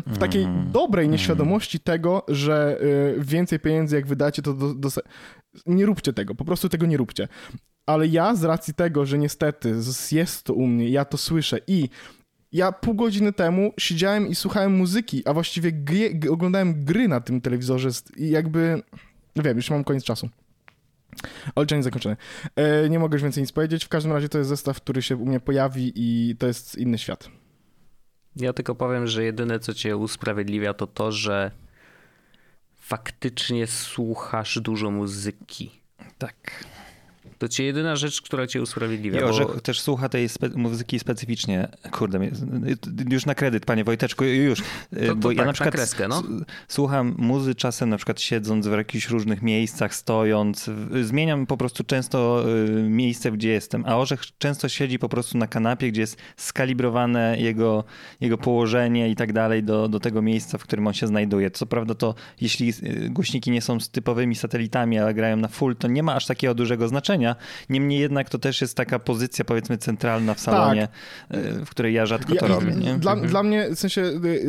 [0.07, 0.72] w takiej mm.
[0.72, 1.12] dobrej mhm.
[1.12, 2.79] nieświadomości tego, że
[3.18, 4.88] y, więcej pieniędzy jak wydacie, to do, do...
[5.66, 7.29] nie róbcie tego, po prostu tego nie róbcie.
[7.87, 9.74] Ale ja z racji tego, że niestety
[10.12, 11.88] jest to u mnie, ja to słyszę i
[12.53, 17.40] ja pół godziny temu siedziałem i słuchałem muzyki, a właściwie gry, oglądałem gry na tym
[17.40, 18.83] telewizorze i jakby,
[19.37, 20.29] wiem, już mam koniec czasu.
[21.54, 22.16] Olczenie zakończone.
[22.56, 23.84] E, nie mogę już więcej nic powiedzieć.
[23.84, 26.98] W każdym razie to jest zestaw, który się u mnie pojawi i to jest inny
[26.98, 27.28] świat.
[28.36, 31.50] Ja tylko powiem, że jedyne co cię usprawiedliwia to to, że
[32.76, 35.80] faktycznie słuchasz dużo muzyki.
[36.18, 36.64] Tak.
[37.40, 39.20] To ci jedyna rzecz, która cię usprawiedliwia.
[39.20, 39.61] I Orzech bo...
[39.61, 41.68] też słucha tej spe muzyki specyficznie.
[41.90, 42.31] Kurde,
[43.11, 44.59] już na kredyt, panie Wojteczku, już.
[44.61, 46.22] To, to bo tak, ja na przykład na kreskę, no.
[46.68, 50.70] słucham muzy czasem na przykład siedząc w jakichś różnych miejscach, stojąc.
[51.03, 55.46] Zmieniam po prostu często y, miejsce, gdzie jestem, a Orzech często siedzi po prostu na
[55.46, 57.85] kanapie, gdzie jest skalibrowane jego,
[58.20, 61.50] jego położenie i tak dalej do, do tego miejsca, w którym on się znajduje.
[61.50, 65.76] Co prawda to, jeśli y, głośniki nie są z typowymi satelitami, ale grają na full,
[65.76, 67.29] to nie ma aż takiego dużego znaczenia,
[67.68, 70.88] Niemniej jednak to też jest taka pozycja powiedzmy centralna w salonie,
[71.28, 71.40] tak.
[71.40, 72.72] W której ja rzadko to ja, robię.
[72.72, 72.94] Nie?
[72.94, 73.30] Dla, mhm.
[73.30, 74.02] dla mnie, w sensie,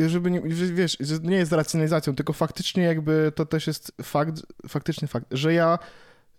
[0.04, 0.40] e, żeby nie,
[0.72, 5.78] wiesz, nie jest racjonalizacją, tylko faktycznie jakby to też jest fakt, faktyczny fakt, że ja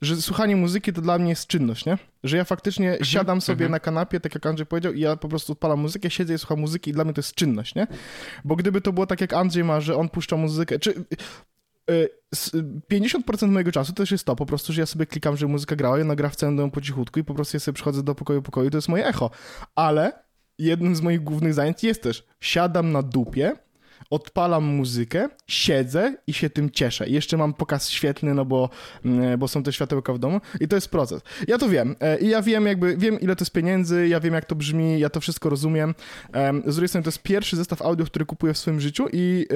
[0.04, 1.98] że słuchanie muzyki to dla mnie jest czynność, nie?
[2.24, 3.72] Że ja faktycznie mhm, siadam sobie mhm.
[3.72, 6.60] na kanapie, tak jak Andrzej powiedział, i ja po prostu odpalam muzykę, siedzę i słucham
[6.60, 7.88] muzyki i dla mnie to jest czynność, nie?
[8.46, 10.94] Bo gdyby to było tak jak Andrzej ma, że on puszcza muzykę, czy
[12.92, 15.48] 50% y, mojego czasu to też jest to po prostu, że ja sobie klikam, że
[15.48, 18.04] muzyka grała, ja gra w całym domu po cichutku i po prostu ja sobie przychodzę
[18.04, 19.30] do pokoju, pokoju, to jest moje echo.
[19.76, 20.24] Ale
[20.58, 23.54] jednym z moich głównych zajęć jest też, siadam na dupie,
[24.14, 27.10] odpalam muzykę, siedzę i się tym cieszę.
[27.10, 28.70] jeszcze mam pokaz świetny, no bo,
[29.06, 31.22] mm, bo są te światełka w domu i to jest proces.
[31.48, 34.34] Ja to wiem e, i ja wiem jakby, wiem ile to jest pieniędzy, ja wiem
[34.34, 35.96] jak to brzmi, ja to wszystko rozumiem.
[36.66, 39.48] Z drugiej strony to jest pierwszy zestaw audio, który kupuję w swoim życiu i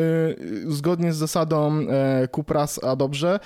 [0.65, 3.39] e, zgodnie z zasadą e, kup raz, a dobrze,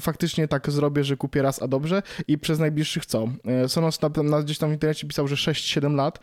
[0.00, 3.28] faktycznie tak zrobię, że kupię raz, a dobrze i przez najbliższych co?
[3.68, 6.20] Sonos na, na, gdzieś tam w internecie pisał, że 6-7 lat,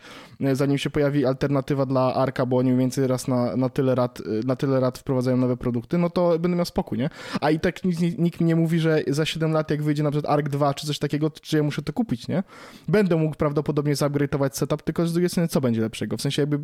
[0.52, 4.22] zanim się pojawi alternatywa dla Arka, bo oni mniej więcej raz na, na, tyle lat,
[4.46, 7.10] na tyle lat wprowadzają nowe produkty, no to będę miał spokój, nie?
[7.40, 10.10] A i tak nikt, nikt mi nie mówi, że za 7 lat jak wyjdzie na
[10.10, 12.42] przykład ARK 2 czy coś takiego, czy ja muszę to kupić, nie?
[12.88, 16.16] Będę mógł prawdopodobnie zupgrade'ować setup, tylko z drugiej strony co będzie lepszego?
[16.16, 16.58] W sensie jakby,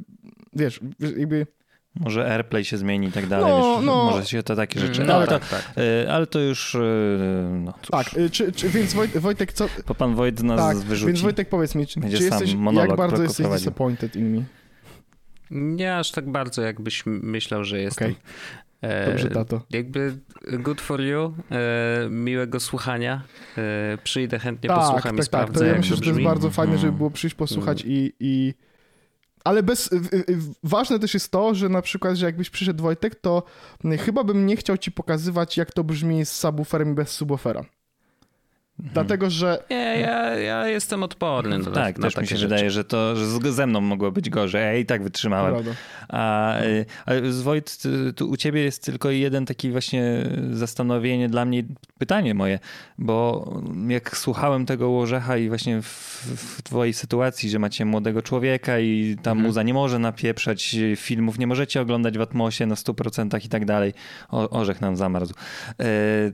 [0.52, 0.80] wiesz,
[1.16, 1.46] jakby
[1.94, 4.04] może AirPlay się zmieni i tak dalej, no, wiesz, no.
[4.04, 5.78] może się to takie rzeczy, no, ale, tak, to, tak.
[5.78, 6.78] Y, ale to już, y,
[7.52, 7.90] no cóż.
[7.90, 9.68] Tak, y, czy, czy, więc Wojt, Wojtek, co...
[9.88, 11.06] Bo pan Wojt nas tak, wyrzuci.
[11.06, 14.42] więc Wojtek powiedz mi, czy, czy jesteś, jak bardzo jesteś disappointed in me?
[15.50, 18.10] Nie aż tak bardzo, jakbyś myślał, że jestem.
[18.10, 18.22] Okej.
[18.82, 19.62] E, Dobrze, tato.
[19.70, 20.18] Jakby
[20.52, 23.22] good for you, e, miłego słuchania.
[23.58, 25.58] E, przyjdę chętnie, Tak, posłucham tak, i sprawdzę, tak.
[25.62, 26.98] To ja myślę, że to jest bardzo fajne, żeby Mhm.
[26.98, 27.92] było przyjść, posłuchać Mm.
[27.96, 28.54] i, i...
[29.44, 29.90] Ale bez...
[30.62, 33.42] Ważne też jest to, że na przykład, że jakbyś przyszedł Wojtek, to
[34.00, 37.64] chyba bym nie chciał ci pokazywać, jak to brzmi z subwooferem i bez subwoofera.
[38.78, 38.94] Mhm.
[38.94, 42.48] Dlatego, że Nie, ja, ja jestem odporny na, Tak, na też takie mi się rzeczy.
[42.48, 44.62] wydaje, że to że ze mną mogło być gorzej.
[44.62, 45.54] Ja i tak wytrzymałem.
[46.08, 50.02] A, y, a z Wojt, y, tu u ciebie jest tylko jeden taki właśnie
[50.52, 51.62] zastanowienie dla mnie,
[51.98, 52.58] pytanie moje,
[52.98, 53.44] bo
[53.88, 55.86] jak słuchałem tego Łorzecha i właśnie w,
[56.36, 59.46] w twojej sytuacji, że macie młodego człowieka i ta Mhm.
[59.46, 63.92] muza nie może napieprzać filmów, nie możecie oglądać w Atmosie na 100% i tak dalej,
[64.30, 65.34] o, Orzech nam zamarzł,
[65.80, 65.84] y,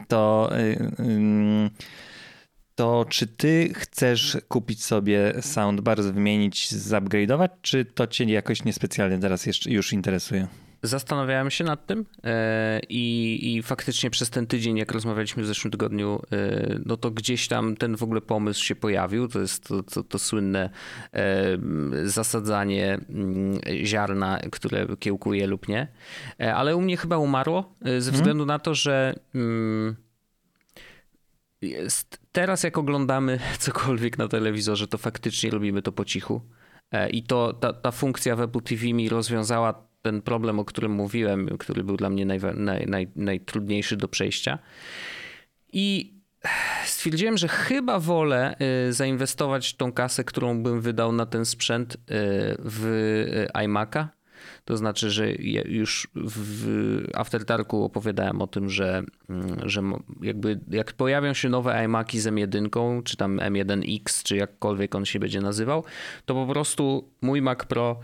[0.09, 0.50] to...
[0.59, 1.70] y, ym,
[2.74, 9.46] to czy ty chcesz kupić sobie soundbar, wymienić, zupgrade'ować, czy to cię jakoś niespecjalnie teraz
[9.46, 10.48] jeszcze już interesuje?
[10.82, 15.70] Zastanawiałem się nad tym e, i, i faktycznie przez ten tydzień, jak rozmawialiśmy w zeszłym
[15.70, 19.28] tygodniu, e, no to gdzieś tam ten w ogóle pomysł się pojawił.
[19.28, 20.70] To jest to, to, to słynne
[21.12, 21.22] e,
[22.04, 25.88] zasadzanie mm, ziarna, które kiełkuje lub nie.
[26.54, 29.96] Ale u mnie chyba umarło ze względu na to, że mm,
[31.68, 36.42] jest, teraz jak oglądamy cokolwiek na telewizorze, to faktycznie robimy to po cichu.
[36.92, 40.92] E, I to ta, ta funkcja w Apple TV mi rozwiązała ten problem, o którym
[40.92, 44.59] mówiłem, który był dla mnie naj, naj, naj, najtrudniejszy do przejścia.
[45.72, 46.14] I
[46.85, 48.57] stwierdziłem, że chyba wolę
[48.88, 51.98] y, zainwestować tą kasę, którą bym wydał na ten sprzęt y,
[52.59, 54.07] w y, iMac'a.
[54.64, 56.66] To znaczy, że ja już w
[57.14, 59.83] After Darku opowiadałem o tym, że, mm, że
[60.22, 65.18] jakby jak pojawią się nowe iMaki z M1, czy tam M1X, czy jakkolwiek on się
[65.18, 65.85] będzie nazywał,
[66.24, 68.00] to po prostu mój Mac Pro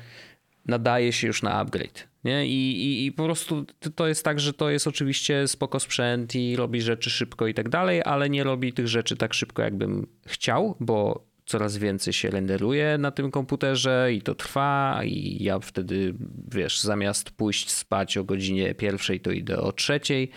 [0.66, 2.08] nadaje się już na upgrade.
[2.24, 2.46] Nie?
[2.46, 6.56] I, i, I po prostu to jest tak, że to jest oczywiście spoko sprzęt i
[6.56, 10.76] robi rzeczy szybko i tak dalej, ale nie robi tych rzeczy tak szybko, jakbym chciał,
[10.80, 16.14] bo coraz więcej się renderuje na tym komputerze i to trwa i ja wtedy,
[16.52, 20.30] wiesz, zamiast pójść spać o godzinie pierwszej, to idę o trzeciej,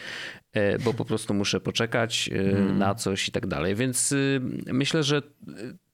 [0.53, 3.75] e, bo po prostu muszę poczekać e, na coś i tak dalej.
[3.75, 5.21] Więc y, myślę, że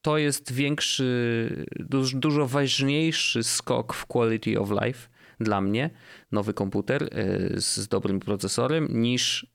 [0.02, 5.90] to jest większy, duż, dużo ważniejszy skok w quality of life dla mnie,
[6.32, 9.48] nowy komputer y, z dobrym procesorem, niż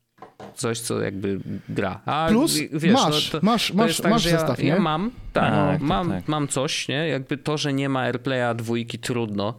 [0.55, 2.01] coś, co jakby gra.
[2.05, 4.69] A Plus wiesz, masz, no to, masz, to masz, tak, masz że zestaw, ja, nie?
[4.69, 6.27] ja mam, tak, Tak, no, mam, tak.
[6.27, 7.07] mam coś, nie?
[7.07, 9.53] Jakby to, że nie ma AirPlaya dwójki, trudno.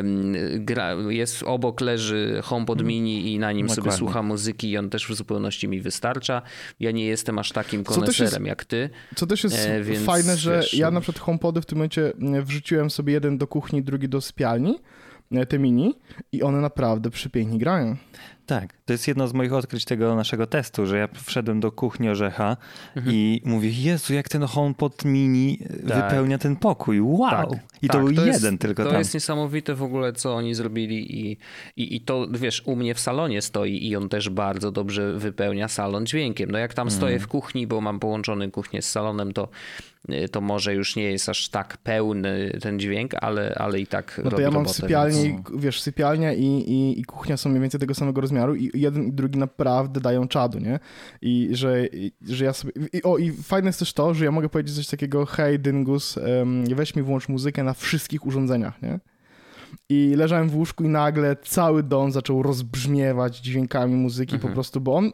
[0.00, 3.98] Ym, gra, jest obok leży HomePod Mini i na nim sobie Dokładnie.
[3.98, 6.42] słucha muzyki i on też w zupełności mi wystarcza.
[6.80, 8.90] Ja nie jestem aż takim koneserem jak ty.
[9.16, 12.12] Co też jest E, więc fajne, że wiesz, ja na przykład HomePody w tym momencie
[12.20, 14.78] m, wrzuciłem sobie jeden do kuchni, drugi do sypialni, e,
[15.48, 15.94] te mini
[16.32, 17.96] i one naprawdę przepięknie grają.
[18.46, 22.08] Tak, to jest jedno z moich odkryć tego naszego testu, że ja wszedłem do kuchni
[22.08, 22.56] Orzecha
[23.06, 25.58] i mówię, Jezu, jak ten HomePod mini
[25.88, 26.04] Tak.
[26.04, 27.30] wypełnia ten pokój, wow!
[27.30, 27.48] Tak,
[27.82, 28.98] I to tak, był jeden jest, tylko to tam.
[28.98, 31.36] jest niesamowite w ogóle, co oni zrobili i,
[31.76, 35.68] i, i to, wiesz, u mnie w salonie stoi i on też bardzo dobrze wypełnia
[35.68, 36.50] salon dźwiękiem.
[36.50, 36.96] No jak tam Mhm.
[37.00, 39.48] stoję w kuchni, bo mam połączony kuchnię z salonem, to,
[40.32, 44.30] to może już nie jest aż tak pełny ten dźwięk, ale, ale i tak No
[44.30, 47.80] to ja mam robotę, sypialnię, więc- wiesz, sypialnia i, i, i kuchnia są mniej więcej
[47.80, 50.78] tego samego rozmiaru i jeden i drugi naprawdę dają czadu, nie?
[51.22, 52.72] I że, i, że ja sobie...
[52.92, 56.18] I, o, i fajne jest też to, że ja mogę powiedzieć coś takiego, hej Dyngus,
[56.18, 59.00] em, weź mi włącz muzykę na wszystkich urządzeniach, nie?
[59.88, 64.54] I leżałem w łóżku i nagle cały dom zaczął rozbrzmiewać dźwiękami muzyki po Mhm.
[64.54, 65.10] prostu, bo on,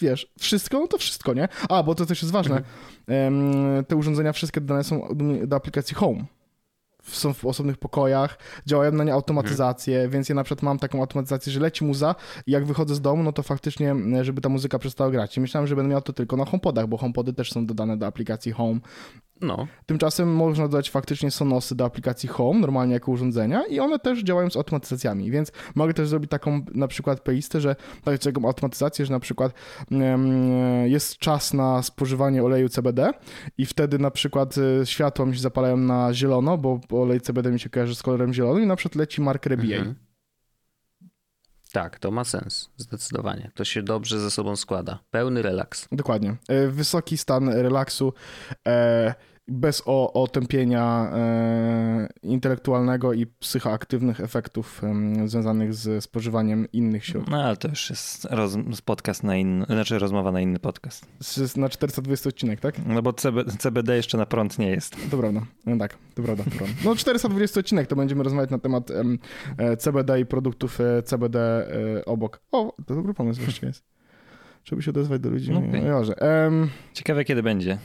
[0.00, 1.48] wiesz, wszystko, no to wszystko, nie?
[1.68, 2.62] A, bo to też jest ważne.
[3.06, 3.52] Em,
[3.88, 5.08] te urządzenia wszystkie dodane są
[5.46, 6.24] do aplikacji Home.
[7.04, 11.52] Są w osobnych pokojach, działają na nie automatyzacje, więc ja na przykład mam taką automatyzację,
[11.52, 12.14] że leci muza
[12.46, 15.36] i jak wychodzę z domu, no to faktycznie, m, żeby ta muzyka przestała grać.
[15.36, 18.06] I myślałem, że będę miał to tylko na HomePodach, bo HomePody też są dodane do
[18.06, 18.80] aplikacji Home.
[19.40, 24.22] No, Tymczasem można dodać faktycznie Sonosy do aplikacji Home, normalnie jako urządzenia i one też
[24.22, 29.06] działają z automatyzacjami, więc mogę też zrobić taką na przykład playlistę, że tak taką automatyzację,
[29.06, 29.52] że na przykład
[30.84, 33.10] jest czas na spożywanie oleju CBD
[33.58, 37.60] i wtedy na przykład e, światła mi się zapalają na zielono, bo olej CBD mi
[37.60, 39.78] się kojarzy z kolorem zielonym i na przykład leci Mark Rebier.
[39.78, 39.96] Mhm.
[41.72, 43.50] Tak, to ma sens, zdecydowanie.
[43.54, 44.98] To się dobrze ze sobą składa.
[45.10, 45.88] Pełny relaks.
[45.92, 46.36] Dokładnie.
[46.48, 48.12] E, wysoki stan relaksu.
[48.66, 49.14] E,
[49.48, 57.32] bez o, otępienia e, intelektualnego i psychoaktywnych efektów e, związanych z spożywaniem innych środków.
[57.32, 61.06] No ale to już jest roz, podcast na inny, znaczy rozmowa na inny podcast.
[61.56, 62.74] Na 420 odcinek, tak?
[62.86, 64.96] No bo CB, CBD jeszcze na prąd nie jest.
[65.10, 66.74] To prawda, no tak, to prawda, to prawda.
[66.84, 68.90] No 420 odcinek to będziemy rozmawiać na temat
[69.58, 71.38] e, CBD i produktów e, CBD
[71.98, 72.40] e, obok.
[72.52, 73.94] O, to dobry pomysł właściwie jest
[74.64, 75.50] żeby się odezwać do ludzi.
[75.50, 76.44] No okay.
[76.44, 77.78] Um, Ciekawe, kiedy będzie.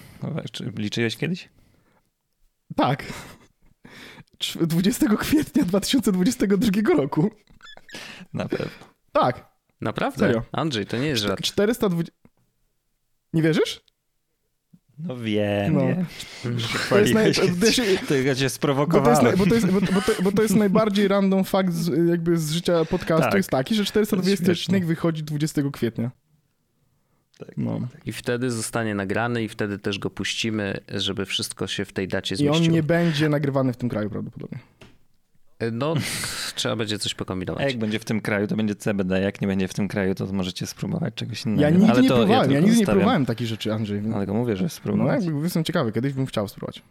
[0.51, 1.49] Czy liczyłeś kiedyś?
[2.75, 3.03] Tak.
[4.61, 7.31] 20 kwietnia 2022 roku.
[8.33, 8.67] Na pewno.
[9.11, 9.49] Tak.
[9.81, 10.19] Naprawdę?
[10.19, 10.43] Serio.
[10.51, 11.41] Andrzej, to nie jest żart.
[11.41, 12.13] 420...
[13.33, 13.81] Nie wierzysz?
[14.99, 15.81] No wiem, no.
[16.89, 18.35] To jest naj...
[18.35, 19.37] cię sprowokowałem.
[19.37, 22.09] Bo to, jest, bo, to jest, bo, to, bo to jest najbardziej random fakt z,
[22.09, 23.33] jakby z życia podcastu tak.
[23.33, 26.11] jest taki, że 420 odcinek wychodzi 20 kwietnia.
[27.39, 27.79] Tak, no.
[27.93, 28.07] Tak.
[28.07, 32.35] I wtedy zostanie nagrany i wtedy też go puścimy, żeby wszystko się w tej dacie
[32.35, 32.65] zmieściło.
[32.65, 34.59] I on nie będzie nagrywany w tym kraju prawdopodobnie.
[35.71, 35.93] No,
[36.55, 37.63] trzeba będzie coś pokombinować.
[37.63, 39.21] A jak będzie w tym kraju, to będzie CBD.
[39.21, 41.61] Jak nie będzie w tym kraju, to możecie spróbować czegoś innego.
[41.61, 44.01] Ja nigdy Ale nie to, próbowałem, ja, ja nigdy nie próbowałem takich rzeczy, Andrzej.
[44.15, 45.25] Ale go mówię, że spróbować.
[45.25, 46.81] No, jestem ciekawy, kiedyś bym chciał spróbować.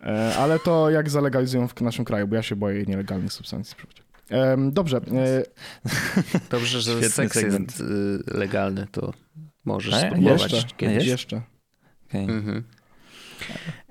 [0.00, 4.06] E, ale to jak zalegalizują w naszym kraju, bo ja się boję nielegalnych substancji spróbować.
[4.72, 4.96] Dobrze.
[4.96, 5.42] E,
[6.50, 7.70] Dobrze, że seks segment.
[7.70, 9.12] jest y, legalny, to
[9.66, 11.06] Możesz A, spróbować jeszcze, kiedyś.
[11.06, 11.42] Jeszcze.
[12.08, 12.20] Okay.
[12.22, 12.64] Mhm.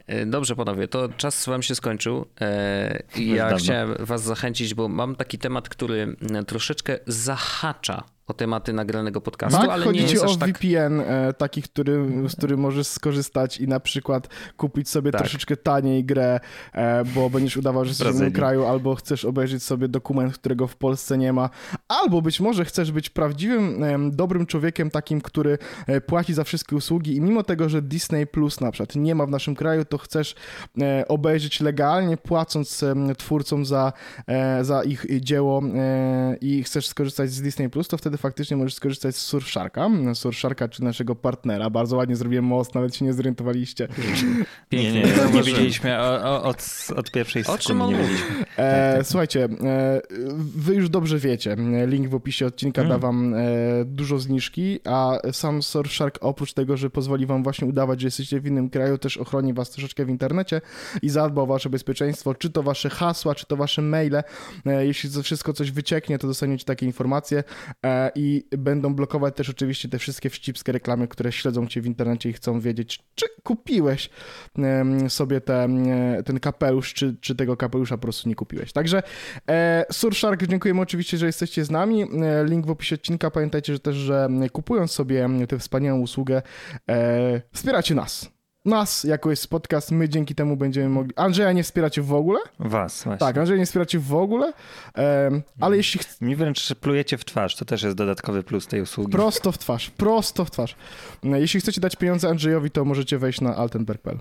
[0.07, 2.25] E, dobrze, panowie, to czas wam się skończył.
[2.41, 6.15] E, ja chciałem was zachęcić, bo mam taki temat, który
[6.47, 10.49] troszeczkę zahacza o tematy nagranego podcastu, tak, ale chodzi nie ci o tak...
[10.49, 15.21] VPN e, taki, który, z którym możesz skorzystać i na przykład kupić sobie tak.
[15.21, 16.39] troszeczkę taniej grę,
[16.73, 20.67] e, bo będziesz udawał, że jesteś w innym kraju, albo chcesz obejrzeć sobie dokument, którego
[20.67, 21.49] w Polsce nie ma,
[21.87, 25.57] albo być może chcesz być prawdziwym, e, dobrym człowiekiem, takim, który
[25.87, 29.25] e, płaci za wszystkie usługi i mimo tego, że Disney Plus na przykład nie ma
[29.25, 30.35] w naszym kraju, to chcesz
[31.07, 32.83] obejrzeć legalnie, płacąc
[33.17, 33.93] twórcom za,
[34.61, 35.61] za ich dzieło
[36.41, 40.67] i chcesz skorzystać z Disney Plus, to wtedy wtedy faktycznie możesz skorzystać z Surfsharka, Surfsharka
[40.67, 41.69] czy naszego partnera.
[41.69, 43.87] Bardzo ładnie zrobiłem most, nawet się nie zorientowaliście.
[44.69, 47.85] Pięknie, nie, nie, nie wiedzieliśmy od, od pierwszej o sekundy.
[47.85, 48.35] Nie wiedzieliśmy.
[48.55, 49.07] E, tak, tak.
[49.07, 50.01] Słuchajcie, e,
[50.55, 52.99] wy już dobrze wiecie, link w opisie odcinka hmm.
[52.99, 53.37] da wam e,
[53.85, 58.47] dużo zniżki, a sam Surfshark oprócz tego, że pozwoli wam właśnie udawać, że jesteście w
[58.47, 60.61] innym kraju, też ochroni was troszeczkę w internecie
[61.01, 64.23] i zadba o wasze bezpieczeństwo, czy to wasze hasła, czy to wasze maile.
[64.65, 67.43] E, jeśli to wszystko coś wycieknie, to dostaniecie takie informacje.
[67.85, 72.29] E, i będą blokować też oczywiście te wszystkie wścibskie reklamy, które śledzą cię w internecie
[72.29, 74.09] i chcą wiedzieć, czy kupiłeś
[75.07, 75.67] sobie te,
[76.25, 78.73] ten kapelusz, czy, czy tego kapelusza po prostu nie kupiłeś.
[78.73, 79.03] Także
[79.49, 79.85] e,
[80.47, 82.03] dziękujemy oczywiście, że jesteście z nami.
[82.03, 83.31] E, link w opisie odcinka.
[83.31, 86.41] Pamiętajcie że też, że kupując sobie tę wspaniałą usługę,
[86.89, 88.34] e, wspieracie nas
[88.65, 91.13] nas jako jest podcast, my dzięki temu będziemy mogli...
[91.15, 92.39] Andrzeja nie wspieracie w ogóle?
[92.59, 93.19] Was, właśnie.
[93.19, 94.53] Tak, Andrzeja nie wspieracie w ogóle,
[94.97, 95.99] um, ale jeśli...
[96.21, 99.11] Mi wręcz plujecie w twarz, to też jest dodatkowy plus tej usługi.
[99.11, 100.75] Prosto w twarz, prosto w twarz.
[101.23, 104.19] Jeśli chcecie dać pieniądze Andrzejowi, to możecie wejść na altenberg.pl.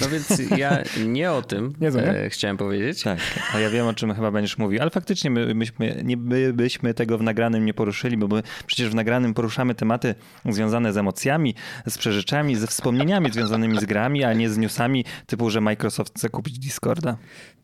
[0.00, 3.02] No więc ja nie o tym nie e, chciałem powiedzieć.
[3.02, 3.18] Tak,
[3.54, 6.94] a ja wiem o czym chyba będziesz mówił, ale faktycznie my, myśmy, nie, my byśmy
[6.94, 10.14] tego w nagranym nie poruszyli, bo my przecież w nagranym poruszamy tematy
[10.48, 11.54] związane z emocjami,
[11.86, 16.28] z przeżyczami, ze wspomnieniami związanymi z grami, a nie z newsami typu, że Microsoft chce
[16.28, 17.16] kupić Discorda.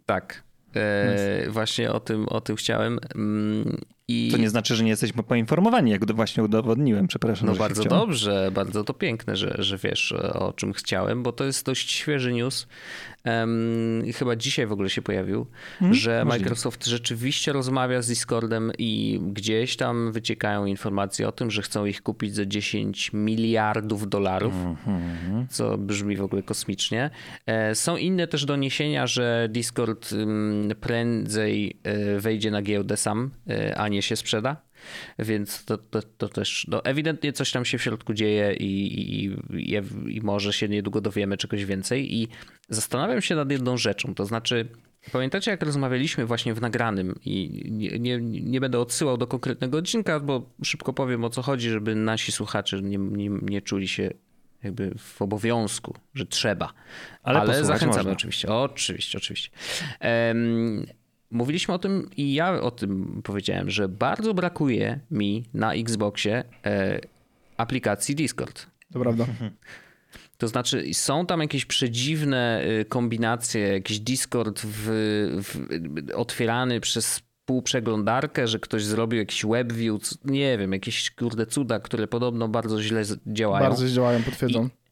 [0.07, 0.43] Tak,
[0.77, 2.99] E, właśnie o tym, o tym chciałem.
[4.09, 4.29] I...
[4.33, 7.47] To nie znaczy, że nie jesteśmy poinformowani, jak właśnie udowodniłem, przepraszam.
[7.47, 11.67] No bardzo dobrze, bardzo to piękne, że, że wiesz o czym chciałem, bo to jest
[11.67, 12.67] dość świeży news
[14.05, 15.47] i chyba dzisiaj w ogóle się pojawił,
[15.79, 15.95] hmm?
[15.95, 21.85] że Microsoft rzeczywiście rozmawia z Discordem i gdzieś tam wyciekają informacje o tym, że chcą
[21.85, 25.47] ich kupić za 10 miliardów dolarów, hmm.
[25.51, 27.11] co brzmi w ogóle kosmicznie.
[27.47, 30.15] E, są inne też doniesienia, że Discord
[30.81, 34.57] prędzej e, wejdzie na giełdę sam, e, a nie się sprzeda.
[35.19, 38.65] Więc to, to, to też no, ewidentnie coś tam się w środku dzieje i,
[39.01, 39.81] i, i,
[40.17, 42.15] i może się niedługo dowiemy czegoś więcej.
[42.15, 42.29] I
[42.69, 44.69] zastanawiam się nad jedną rzeczą, to znaczy.
[45.13, 50.21] Pamiętacie, jak rozmawialiśmy właśnie w nagranym i nie, nie, nie, będę odsyłał do konkretnego odcinka,
[50.21, 54.11] bo szybko powiem o co chodzi, żeby nasi słuchacze nie, nie, nie czuli się
[54.63, 56.73] jakby w obowiązku, że trzeba.
[57.23, 58.13] Ale, Ale zachęcamy można.
[58.13, 58.49] oczywiście.
[58.49, 59.51] Oczywiście, oczywiście.
[60.01, 60.87] Um,
[61.31, 67.01] mówiliśmy o tym i ja o tym powiedziałem, że bardzo brakuje mi na Xboxie e,
[67.57, 68.67] aplikacji Discord.
[68.93, 69.27] To prawda.
[70.39, 74.89] To znaczy, są tam jakieś przedziwne e, kombinacje, jakiś Discord w,
[75.43, 75.67] w,
[76.15, 82.49] otwierany przez półprzeglądarkę, że ktoś zrobił jakiś WebView, nie wiem, jakieś kurde cuda, które podobno
[82.49, 83.67] bardzo źle działają.
[83.67, 84.65] Bardzo źle działają, potwierdzam.
[84.65, 84.84] I,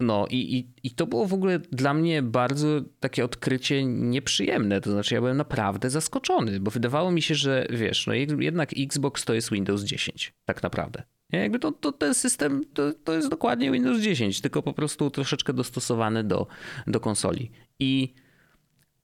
[0.00, 2.68] no i, i, i to było w ogóle dla mnie bardzo
[3.00, 4.80] takie odkrycie nieprzyjemne.
[4.80, 9.24] To znaczy ja byłem naprawdę zaskoczony, bo wydawało mi się, że wiesz, no jednak Xbox
[9.24, 11.02] to jest Windows 10 tak naprawdę.
[11.32, 15.52] Jakby to, to ten system to, to jest dokładnie Windows 10, tylko po prostu troszeczkę
[15.52, 16.46] dostosowany do,
[16.86, 17.50] do konsoli.
[17.78, 18.14] I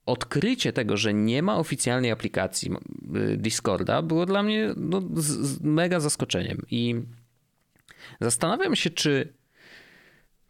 [0.06, 2.70] odkrycie tego, że nie ma oficjalnej aplikacji
[3.16, 6.62] y, Discorda było dla mnie no, z, z mega zaskoczeniem.
[6.70, 6.94] I
[8.20, 9.32] zastanawiam się, czy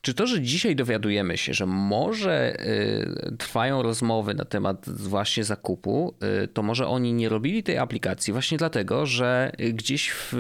[0.03, 6.15] czy to, że dzisiaj dowiadujemy się, że może y, trwają rozmowy na temat właśnie zakupu,
[6.45, 10.33] y, to może oni nie robili tej aplikacji właśnie dlatego, że gdzieś w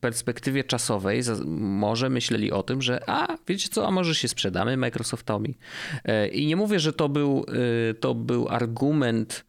[0.00, 1.22] perspektywie czasowej
[1.58, 5.58] może myśleli o tym, że a wiecie co, a może się sprzedamy Microsoftowi.
[6.24, 7.46] Y, I nie mówię, że to był,
[8.00, 9.44] to był argument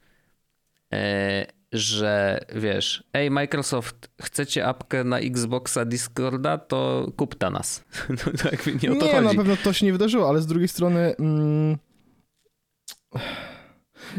[1.74, 7.84] że wiesz, ej Microsoft, chcecie apkę na Xboxa Discorda, to kupta nas.
[8.10, 9.26] No, jakby nie o to nie, chodzi.
[9.26, 11.78] na pewno to się nie wydarzyło, ale z drugiej strony mm,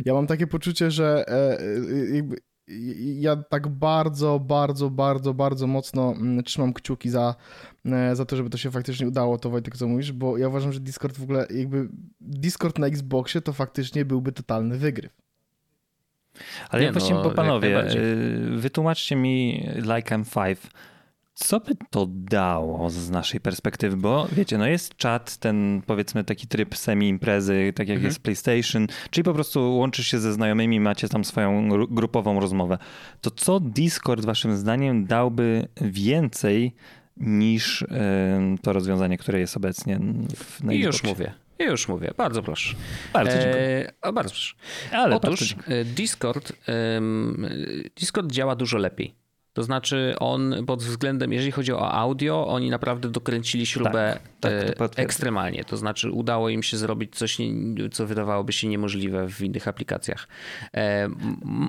[0.05, 2.37] ja mam takie poczucie, że e, e jakby
[3.19, 7.35] ja tak bardzo, bardzo, bardzo, bardzo mocno mm, trzymam kciuki za,
[7.85, 10.73] e, za to, żeby to się faktycznie udało, to Wojtek, co mówisz, bo ja uważam,
[10.73, 11.89] że Discord w ogóle, jakby
[12.21, 15.24] Discord na Xboxie to faktycznie byłby totalny wygryw.
[16.69, 20.71] Ale nie, ja właśnie, no, bo panowie, y, wytłumaczcie mi Like I'm Five.
[21.35, 23.97] Co by to dało z naszej perspektywy?
[23.97, 28.07] Bo wiecie, no jest czat, ten powiedzmy taki tryb semi-imprezy, tak jak mhm.
[28.07, 32.79] jest PlayStation, czyli po prostu łączysz się ze znajomymi, macie tam swoją grupową rozmowę.
[33.21, 36.73] To co Discord waszym zdaniem dałby więcej
[37.17, 37.87] niż y,
[38.63, 40.01] to rozwiązanie, które jest obecnie
[40.37, 41.33] w, na I już mówię.
[41.59, 42.75] Już mówię, bardzo proszę.
[43.13, 43.93] Bardzo dziękuję.
[44.03, 44.55] E, bardzo proszę.
[44.93, 46.53] Ale Otóż e, Discord,
[47.97, 49.24] Discord działa dużo lepiej.
[49.55, 54.91] To znaczy on pod względem, jeżeli chodzi o audio, oni naprawdę dokręcili śrubę tak, tak,
[54.91, 55.65] to ekstremalnie.
[55.65, 57.39] To znaczy udało im się zrobić coś,
[57.93, 60.29] co wydawałoby się niemożliwe w innych aplikacjach.
[60.77, 61.09] E,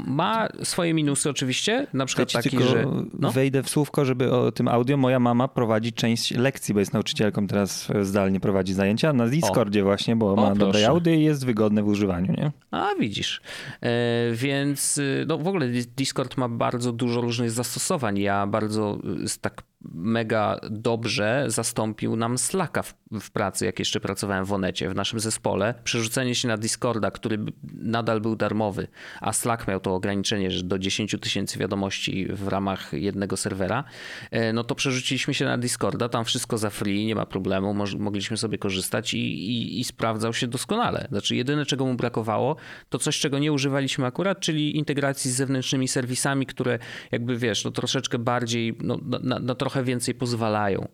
[0.07, 2.85] ma swoje minusy oczywiście, na przykład ja taki, że...
[3.19, 3.31] No?
[3.31, 4.97] Wejdę w słówko, żeby o tym audio.
[4.97, 9.83] Moja mama prowadzi część lekcji, bo jest nauczycielką, teraz zdalnie prowadzi zajęcia na Discordzie o.
[9.83, 12.51] właśnie, bo o, ma dobre audio i jest wygodne w używaniu, nie?
[12.71, 13.41] A widzisz.
[13.81, 13.89] E,
[14.33, 15.67] więc no w ogóle
[15.97, 18.19] Discord ma bardzo dużo różnych zastosowań.
[18.19, 18.97] Ja bardzo
[19.41, 24.95] tak mega dobrze zastąpił nam Slacka w, w, pracy, jak jeszcze pracowałem w Onecie, w
[24.95, 25.73] naszym zespole.
[25.83, 27.37] Przerzucenie się na Discorda, który
[27.73, 28.87] nadal był darmowy,
[29.21, 33.83] a Slack miał to ograniczenie, że do 10 tysięcy wiadomości w ramach jednego serwera,
[34.31, 38.37] e, no to przerzuciliśmy się na Discorda, tam wszystko za free, nie ma problemu, mogliśmy
[38.37, 41.07] sobie korzystać i, i, i sprawdzał się doskonale.
[41.09, 42.55] Znaczy jedyne, czego mu brakowało,
[42.89, 46.79] to coś, czego nie używaliśmy akurat, czyli integracji z zewnętrznymi serwisami, które
[47.11, 50.87] jakby wiesz, no troszeczkę bardziej, no, na, na trochę trochę więcej pozwalają.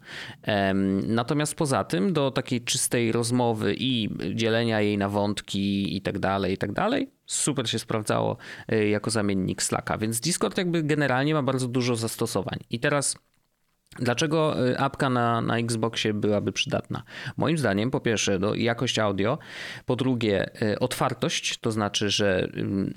[1.07, 6.53] Natomiast poza tym, do takiej czystej rozmowy i dzielenia jej na wątki i tak dalej,
[6.53, 9.97] i tak dalej, super się sprawdzało e, jako zamiennik Slacka.
[9.97, 12.59] Więc Discord jakby generalnie ma bardzo dużo zastosowań.
[12.69, 13.15] I teraz
[13.99, 17.03] Dlaczego y, apka na, na Xboxie byłaby przydatna?
[17.37, 19.37] Moim zdaniem, po pierwsze, no, jakość audio,
[19.85, 22.49] po drugie, y, otwartość, to znaczy, że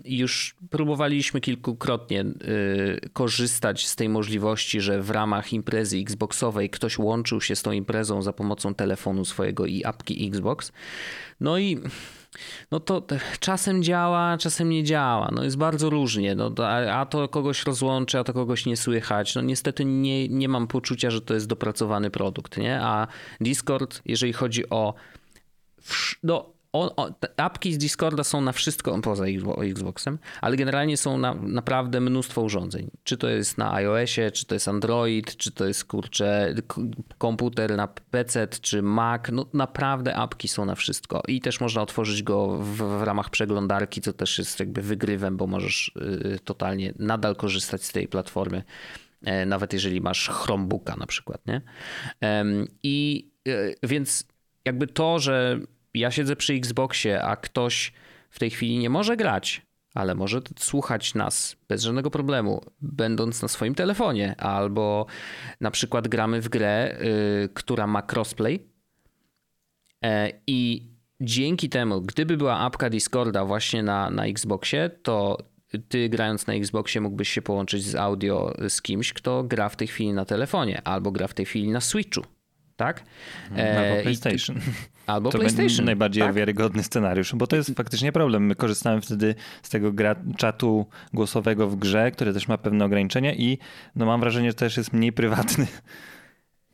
[0.04, 7.40] już próbowaliśmy kilkukrotnie y, korzystać z tej możliwości, że w ramach imprezy Xboxowej ktoś łączył
[7.40, 10.72] się z tą imprezą za pomocą telefonu swojego i apki Xbox.
[11.40, 11.78] No i
[12.70, 13.02] no to
[13.40, 15.30] czasem działa, czasem nie działa.
[15.32, 16.34] No jest bardzo różnie.
[16.34, 16.50] No,
[16.92, 19.34] a to kogoś rozłączy, a to kogoś nie słychać.
[19.34, 22.80] No niestety nie, nie mam poczucia, że to jest dopracowany produkt, nie?
[22.80, 23.06] A
[23.40, 24.94] Discord, jeżeli chodzi o
[26.22, 29.24] no, on, on, apki z Discorda są na wszystko poza
[29.58, 32.90] Xboxem, ale generalnie są na naprawdę mnóstwo urządzeń.
[33.04, 36.54] Czy to jest na iOSie, czy to jest Android, czy to jest kurczę
[37.18, 39.22] komputer na PC, czy Mac.
[39.32, 44.00] No naprawdę apki są na wszystko i też można otworzyć go w, w ramach przeglądarki,
[44.00, 45.92] co też jest jakby wygrywem, bo możesz
[46.35, 48.62] y, totalnie nadal korzystać z tej platformy,
[49.22, 51.60] e, nawet jeżeli masz Chromebooka na przykład, nie?
[52.83, 54.27] I y, więc
[54.64, 55.60] jakby to, że
[55.94, 57.92] ja siedzę przy Xboxie, a ktoś
[58.30, 59.62] w tej chwili nie może grać,
[59.94, 65.06] ale może słuchać nas bez żadnego problemu, będąc na swoim telefonie, albo
[65.60, 68.66] na przykład gramy w grę, yy, która ma crossplay
[70.02, 70.08] yy,
[70.46, 70.88] i
[71.20, 75.38] dzięki temu, gdyby była apka Discorda właśnie na, na Xboxie, to
[75.88, 79.88] ty grając na Xboxie mógłbyś się połączyć z audio z kimś, kto gra w tej
[79.88, 82.24] chwili na telefonie albo gra w tej chwili na Switchu,
[82.76, 83.04] tak?
[83.50, 84.60] Albo PlayStation.
[85.07, 85.85] Albo to PlayStation.
[85.85, 86.35] najbardziej tak?
[86.35, 88.46] wiarygodny scenariusz, bo to jest faktycznie problem.
[88.46, 93.35] My korzystamy wtedy z tego gra, czatu głosowego w grze, który też ma pewne ograniczenia
[93.35, 93.59] i
[93.96, 95.67] no mam wrażenie, że też jest mniej prywatny.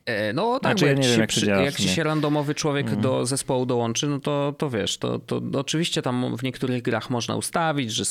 [0.07, 3.01] E, no tak, znaczy, ja jak, wiem, jak, się, jak ci się randomowy człowiek mm.
[3.01, 7.37] do zespołu dołączy, no to, to wiesz, to, to oczywiście tam w niektórych grach można
[7.37, 8.05] ustawić, że,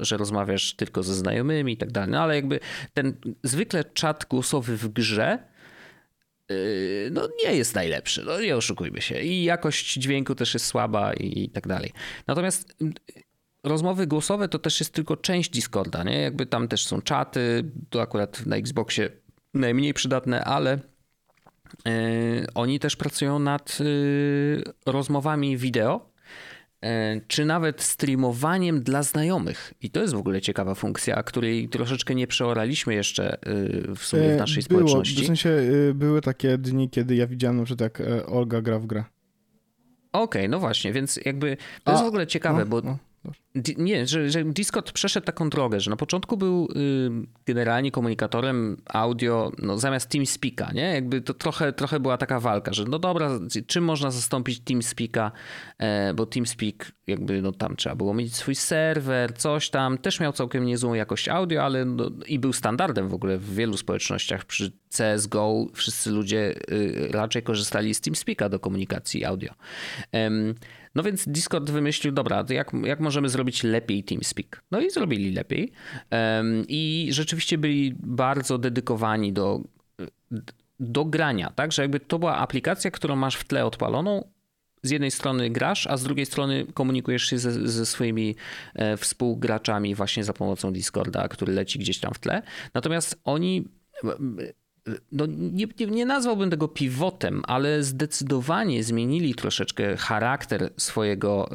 [0.00, 2.60] że rozmawiasz tylko ze znajomymi i tak dalej, no ale jakby
[2.94, 5.38] ten zwykle czat głosowy w grze
[7.10, 9.20] no nie jest najlepszy, no nie oszukujmy się.
[9.20, 11.92] I jakość dźwięku też jest słaba i tak dalej.
[12.26, 12.76] Natomiast
[13.64, 16.20] rozmowy głosowe to też jest tylko część Discorda, nie?
[16.20, 19.10] Jakby tam też są czaty, to akurat na Xboxie
[19.54, 20.78] najmniej przydatne, ale
[21.86, 26.10] E, oni też pracują nad e, rozmowami wideo,
[27.28, 29.74] czy nawet streamowaniem dla znajomych.
[29.80, 33.38] I to jest w ogóle ciekawa funkcja, której troszeczkę nie przeoraliśmy jeszcze
[33.96, 35.22] w sumie w naszej Było, społeczności.
[35.22, 35.58] W sensie
[35.94, 39.04] były takie dni, kiedy ja widziałem, że tak Olga gra w grę.
[40.12, 42.98] Okej, okay, no właśnie, więc jakby to A, jest w ogóle ciekawe, no, bo no.
[43.78, 47.10] Nie, że, że, Discord przeszedł taką drogę, że na początku był y,
[47.46, 50.82] generalnie komunikatorem audio no, zamiast TeamSpeaka, nie?
[50.82, 53.30] Jakby to trochę, trochę była taka walka, że no dobra,
[53.66, 55.32] czym można zastąpić TeamSpeaka,
[55.78, 60.32] e, bo TeamSpeak jakby no tam trzeba było mieć swój serwer, coś tam, też miał
[60.32, 64.44] całkiem niezłą jakość audio, ale no, i był standardem w ogóle w wielu społecznościach.
[64.44, 69.52] Przy CSGO wszyscy ludzie y, raczej korzystali z TeamSpeaka do komunikacji audio.
[70.94, 74.62] No więc Discord wymyślił, dobra, jak, jak możemy zrobić lepiej TeamSpeak?
[74.70, 75.72] No i zrobili lepiej.
[76.68, 79.60] I rzeczywiście byli bardzo dedykowani do,
[80.80, 81.72] do grania, tak?
[81.72, 84.28] Że jakby to była aplikacja, którą masz w tle odpaloną,
[84.82, 88.36] z jednej strony grasz, a z drugiej strony komunikujesz się ze, ze, swoimi
[88.74, 92.42] e, współgraczami właśnie za pomocą Discorda, który leci gdzieś tam w tle.
[92.74, 93.68] Natomiast oni
[95.12, 101.50] no nie, nie, nazwałbym tego pivotem, ale zdecydowanie zmienili troszeczkę charakter swojego,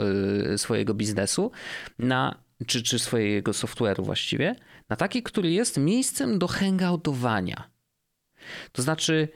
[0.53, 1.51] y, swojego biznesu
[1.99, 4.55] na, czy, czy swojego software'u właściwie,
[4.89, 7.69] na taki, który jest miejscem do hangoutowania.
[8.71, 9.27] To znaczy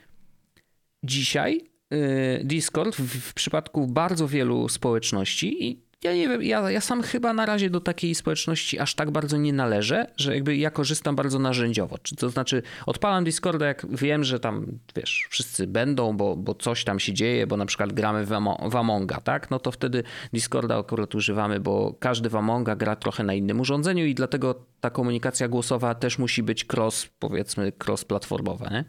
[1.04, 1.62] dzisiaj
[1.94, 7.01] y, Discord w, w przypadku bardzo wielu społeczności i ja nie wiem, ja, ja sam
[7.01, 11.16] chyba na razie do takiej społeczności aż tak bardzo nie należę, że jakby ja korzystam
[11.16, 11.97] bardzo narzędziowo.
[11.97, 16.84] Czy to znaczy odpalam Discorda, jak wiem, że tam, wiesz, wszyscy będą, bo, bo coś
[16.84, 18.30] tam się dzieje, bo na przykład gramy w,
[18.70, 19.51] w Amonga, tak?
[19.51, 24.06] No to wtedy Discorda akurat używamy, bo każdy w Amonga gra trochę na innym urządzeniu
[24.06, 28.84] i dlatego ta komunikacja głosowa też musi być cross, powiedzmy, cross-platformowa?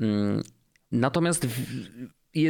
[0.00, 0.42] Mm,
[0.92, 1.46] natomiast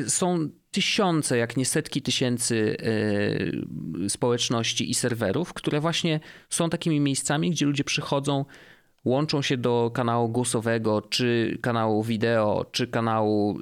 [0.09, 2.77] są tysiące, jak nie setki tysięcy
[4.05, 6.21] e, społeczności i serwerów, które właśnie
[6.51, 8.45] są takimi miejscami, gdzie ludzie przychodzą,
[9.05, 13.59] łączą się do kanału głosowego, czy kanału wideo, czy kanału,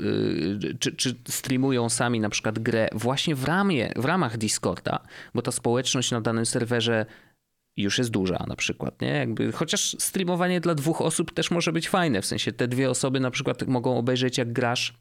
[0.71, 4.99] e, czy, czy streamują sami na przykład grę właśnie w, ramie, w ramach Discorda,
[5.35, 7.07] bo ta społeczność na danym serwerze
[7.77, 9.09] już jest duża na przykład, nie?
[9.09, 13.21] Jakby, chociaż streamowanie dla dwóch osób też może być fajne, w sensie te dwie osoby
[13.21, 14.95] na przykład mogą obejrzeć jak grasz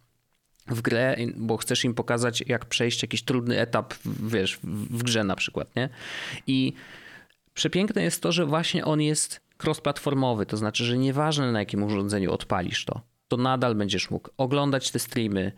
[0.67, 5.35] w grę, bo chcesz im pokazać, jak przejść jakiś trudny etap, wiesz, w grze na
[5.35, 5.89] przykład, nie?
[6.47, 6.73] I
[7.53, 12.31] przepiękne jest to, że właśnie on jest cross-platformowy, to znaczy, że nieważne na jakim urządzeniu
[12.31, 15.51] odpalisz to, to nadal będziesz mógł oglądać te streamy,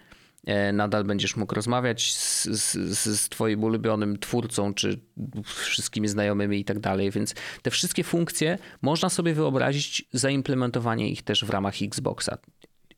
[0.45, 4.99] e, nadal będziesz mógł rozmawiać z, z, z twoim ulubionym twórcą, czy
[5.43, 11.45] wszystkimi znajomymi i tak dalej, więc te wszystkie funkcje można sobie wyobrazić zaimplementowanie ich też
[11.45, 12.37] w ramach Xboxa.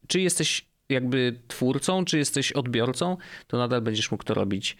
[0.07, 3.17] Czy jesteś jakby twórcą, czy jesteś odbiorcą,
[3.47, 4.77] to nadal będziesz mógł to robić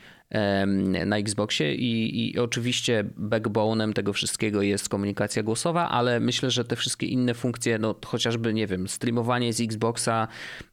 [1.06, 6.76] na Xboxie i, i oczywiście backbone'em tego wszystkiego jest komunikacja głosowa, ale myślę, że te
[6.76, 10.28] wszystkie inne funkcje, no chociażby, nie wiem, streamowanie z Xboxa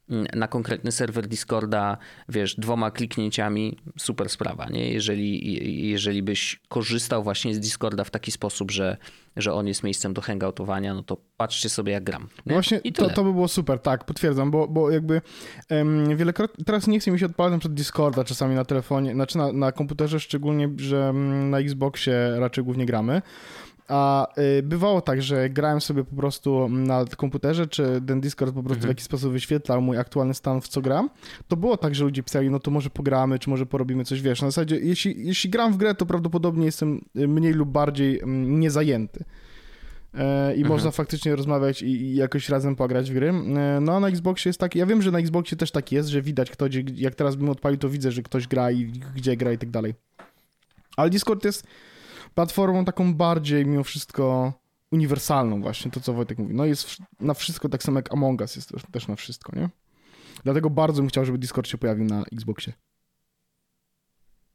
[0.09, 1.97] mm, na konkretny serwer Discorda,
[2.29, 4.93] wiesz, dwoma kliknięciami, super sprawa, nie?
[4.93, 8.97] Jeżeli, jeżeli byś korzystał właśnie z Discorda w taki sposób, że,
[9.35, 12.27] że on jest miejscem do hangoutowania, no to patrzcie sobie jak gram.
[12.45, 12.53] Nie?
[12.53, 15.21] Właśnie to, to by było super, tak, potwierdzam, bo, bo jakby
[15.69, 19.52] um, wielokrotnie, teraz nie chcę mi się odpalać przed Discorda czasami na telefonie, znaczy na,
[19.53, 23.21] na komputerze, szczególnie, że mm, na Xboxie raczej głównie gramy.
[23.87, 24.27] A
[24.59, 28.73] y, bywało tak, że grałem sobie po prostu na komputerze, czy ten Discord po prostu
[28.73, 28.87] mhm.
[28.87, 31.09] w jakiś sposób wyświetlał mój aktualny stan, w co gram.
[31.47, 34.41] To było tak, że ludzie pisali, no to może pogramy, czy może porobimy coś, wiesz.
[34.41, 38.59] Na zasadzie, jeśli, jeśli gram w grę, to prawdopodobnie jestem y, mniej lub bardziej mm,
[38.59, 39.23] niezajęty.
[40.13, 40.67] E, i mhm.
[40.67, 43.29] można faktycznie rozmawiać i, i, jakoś razem pograć w gry.
[43.29, 46.09] E, no a na Xboxie jest tak, ja wiem, że na Xboxie też tak jest,
[46.09, 48.85] że widać kto, jak teraz bym odpalił, to widzę, że ktoś gra i
[49.15, 49.93] gdzie gra i tak dalej.
[50.97, 51.67] Ale Discord jest
[52.35, 54.53] platformą taką bardziej mimo wszystko
[54.91, 56.55] uniwersalną właśnie, to co Wojtek mówi.
[56.55, 59.69] No jest na wszystko, tak samo jak Among Us jest też na wszystko, nie?
[60.43, 62.73] Dlatego bardzo bym chciał, żeby Discord się pojawił na Xboxie.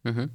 [0.05, 0.29] Mhm.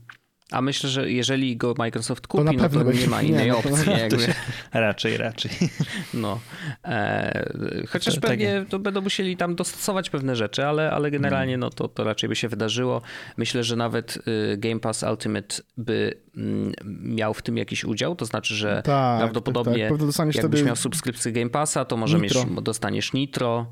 [0.52, 3.74] A myślę, że jeżeli go Microsoft kupi, to, no to nie ma innej nie, opcji.
[4.12, 4.34] No, się,
[4.74, 5.52] raczej, raczej.
[6.14, 6.40] No.
[6.86, 8.70] E, chociaż to, pewnie tak.
[8.70, 12.36] to będą musieli tam dostosować pewne rzeczy, ale, ale generalnie no, to, to raczej by
[12.36, 13.02] się wydarzyło.
[13.38, 16.74] Myślę, że nawet y, Game Pass Ultimate by mm,
[17.04, 20.36] miał w tym jakiś udział, to znaczy, że tak, prawdopodobnie tak, tak.
[20.36, 23.66] jakbyś miał subskrypcję Game Passa, to może mieć, dostaniesz Nitro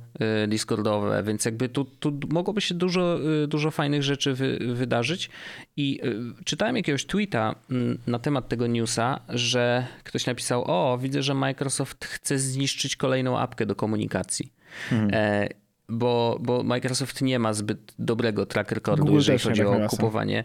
[0.44, 5.30] y, Discordowe, więc jakby tu, tu mogłoby się dużo, y, dużo fajnych rzeczy wy, wydarzyć
[5.78, 6.02] i
[6.46, 11.34] czytałem czytałem jakiegoś tweeta mm, na temat tego newsa, że ktoś napisał: O, widzę, że
[11.34, 14.54] Microsoft chce zniszczyć kolejną apkę do komunikacji.
[14.90, 15.10] Hmm.
[15.14, 15.48] E,
[15.90, 20.44] bo, bo Microsoft nie ma zbyt dobrego track recordu, jeżeli chodzi o kupowanie.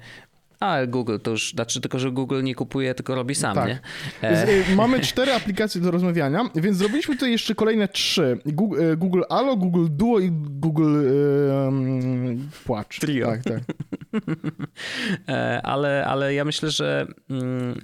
[0.60, 3.68] A Google to już, znaczy tylko, że Google nie kupuje, tylko robi sam, tak.
[3.68, 3.80] nie?
[4.22, 4.48] E...
[4.48, 8.38] Y, mamy cztery aplikacje do rozmawiania, więc zrobiliśmy tutaj jeszcze kolejne trzy.
[8.46, 11.08] Google, y, Google Allo, Google Duo i Google
[11.64, 13.00] um, Płacz.
[13.00, 13.26] Trio.
[13.26, 13.60] Tak, tak.
[15.28, 17.80] E, ale, ale ja myślę, że mm,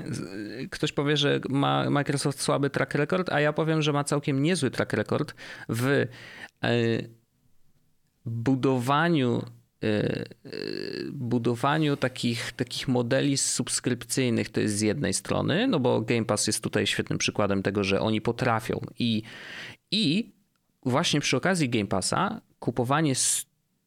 [0.70, 4.70] ktoś powie, że ma Microsoft słaby track record, a ja powiem, że ma całkiem niezły
[4.70, 5.34] track record
[5.68, 6.08] w e,
[8.24, 9.42] budowaniu
[9.82, 10.24] e,
[11.12, 14.48] budowaniu takich, takich modeli subskrypcyjnych.
[14.48, 18.00] To jest z jednej strony, no bo Game Pass jest tutaj świetnym przykładem tego, że
[18.00, 18.80] oni potrafią.
[18.98, 19.22] I,
[19.90, 20.32] i
[20.86, 23.14] właśnie przy okazji Game Passa kupowanie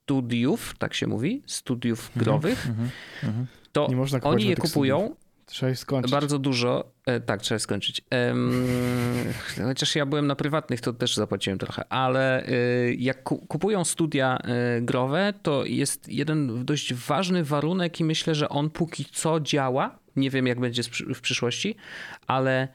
[0.06, 2.92] studiów, tak się mówi, studiów mhm, growych, mm
[3.24, 3.90] -hmm, to
[4.22, 4.98] oni je kupują.
[5.00, 5.26] Studiów.
[5.46, 6.12] Trzeba skończyć.
[6.12, 6.92] Bardzo dużo.
[7.06, 8.02] E, tak, trzeba skończyć.
[9.68, 12.54] chociaż ja byłem na prywatnych, to też zapłaciłem trochę, ale e,
[12.94, 18.70] jak kupują studia e, growe, to jest jeden dość ważny warunek i myślę, że on
[18.70, 20.00] póki co działa.
[20.16, 20.84] Nie wiem, jak będzie
[21.16, 21.76] w przyszłości,
[22.28, 22.68] ale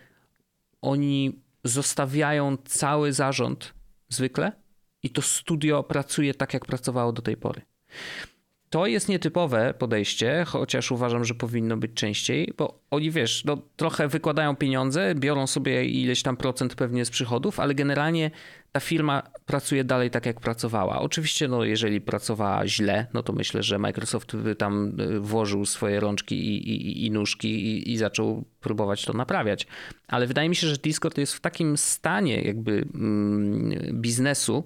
[0.83, 3.74] oni zostawiają cały zarząd
[4.09, 4.53] zwykle
[5.03, 7.63] i to studio pracuje tak, jak pracowało do tej pory.
[8.71, 14.09] To jest nietypowe podejście, chociaż uważam, że powinno być częściej, bo oni wiesz, no, trochę
[14.09, 18.31] wykładają pieniądze, biorą sobie ileś tam procent pewnie z przychodów, ale generalnie
[18.73, 21.01] ta firma pracuje dalej tak, jak pracowała.
[21.01, 26.01] Oczywiście, no, jeżeli pracowała źle, no to myślę, że Microsoft by tam y, włożył swoje
[26.01, 29.67] rączki i, i, i nóżki i, i, zaczął próbować to naprawiać.
[30.09, 34.65] Ale wydaje mi się, że Discord jest w takim stanie jakby mm, biznesu,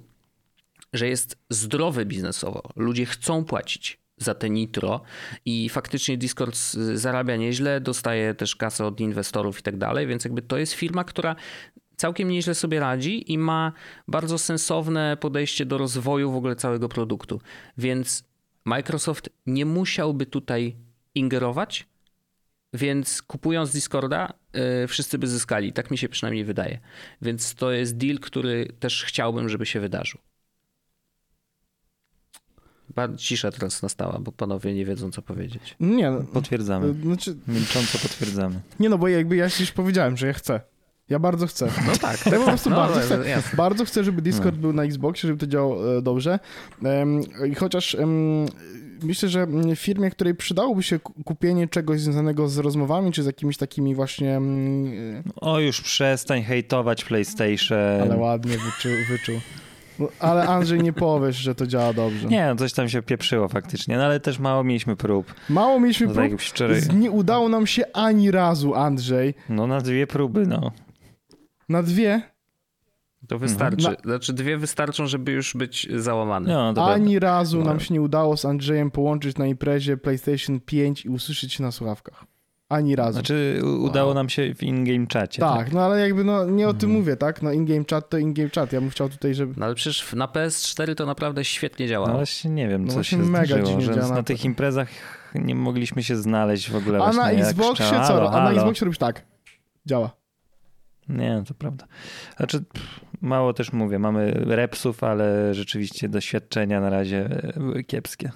[0.95, 2.63] że jest zdrowy biznesowo.
[2.77, 5.01] Ludzie chcą płacić za te nitro
[5.45, 6.57] i faktycznie Discord
[6.95, 11.05] zarabia nieźle, dostaje też kasę od inwestorów i tak dalej, więc jakby to jest firma,
[11.05, 11.37] która
[11.97, 13.73] całkiem nieźle sobie radzi i ma
[14.09, 17.41] bardzo sensowne podejście do rozwoju w ogóle całego produktu.
[17.79, 18.25] Więc
[18.65, 20.77] Microsoft nie musiałby tutaj
[21.15, 21.87] ingerować,
[22.73, 25.73] więc kupując Discorda, yy, wszyscy by zyskali.
[25.73, 26.79] Tak mi się przynajmniej wydaje.
[27.23, 30.21] Więc to jest deal, który też chciałbym, żeby się wydarzył.
[33.17, 35.77] Cisza teraz nastała, bo panowie nie wiedzą, co powiedzieć.
[35.81, 36.11] Nie.
[36.11, 36.95] No, Potwierdzamy.
[37.03, 37.37] Znaczy...
[37.49, 38.61] Milcząco potwierdzamy.
[38.81, 40.61] Nie no, bo jakby ja już powiedziałem, że ja chcę.
[41.09, 41.69] Ja bardzo chcę.
[41.87, 42.27] No tak.
[42.27, 44.61] Ja po prostu no, bardzo, chcę, bardzo chcę, żeby Discord no.
[44.61, 46.39] był na Xboxie, żeby to działało e, dobrze.
[47.51, 47.97] I chociaż
[49.03, 53.57] myślę, że w firmie, której przydałoby się kupienie czegoś związanego z rozmowami, czy z jakimiś
[53.57, 54.41] takimi właśnie...
[55.37, 58.03] O, już przestań hejtować PlayStation.
[58.03, 58.93] Ale ładnie wyczuł.
[59.09, 59.41] wyczuł.
[59.99, 62.29] No, ale Andrzej, nie powiesz, że to działa dobrze.
[62.29, 65.35] Nie, no coś tam się pieprzyło faktycznie, no ale też mało mieliśmy prób.
[65.49, 66.41] Mało mieliśmy no, tak prób?
[66.59, 69.35] Tak Nie udało nam się ani razu, Andrzej.
[69.49, 70.73] No na dwie próby, no.
[71.69, 72.23] Na dwie?
[73.29, 73.89] To wystarczy.
[73.89, 73.97] Mhm.
[74.05, 76.49] Znaczy dwie wystarczą, żeby już być załamany.
[76.49, 77.65] No, Ani razu no.
[77.65, 81.73] nam się nie udało z Andrzejem połączyć na imprezie PlayStation 5 i usłyszeć się na
[81.73, 82.25] słuchawkach.
[82.69, 83.13] Ani razu.
[83.13, 84.15] Znaczy udało wow.
[84.15, 85.41] nam się w in-game czacie.
[85.41, 87.01] Tak, tak, no ale jakby no nie o tym mhm.
[87.01, 87.43] mówię, tak?
[87.43, 88.73] No in-game chat to in-game chat.
[88.73, 89.55] Ja bym chciał tutaj, żeby...
[89.57, 92.09] No ale przecież na PS4 to naprawdę świetnie działa.
[92.09, 94.89] No właśnie nie wiem, no co się mega zdarzyło, że na, na tych imprezach
[95.35, 97.05] nie mogliśmy się znaleźć w ogóle.
[97.05, 97.99] A na Xboxie co?
[97.99, 99.23] Halo, A na Xboxie robisz tak.
[99.87, 100.11] Działa.
[101.09, 101.87] Nie, to prawda.
[102.37, 102.65] Znaczy,
[103.21, 108.31] mało też mówię, mamy repsów, ale rzeczywiście doświadczenia na razie były kiepskie.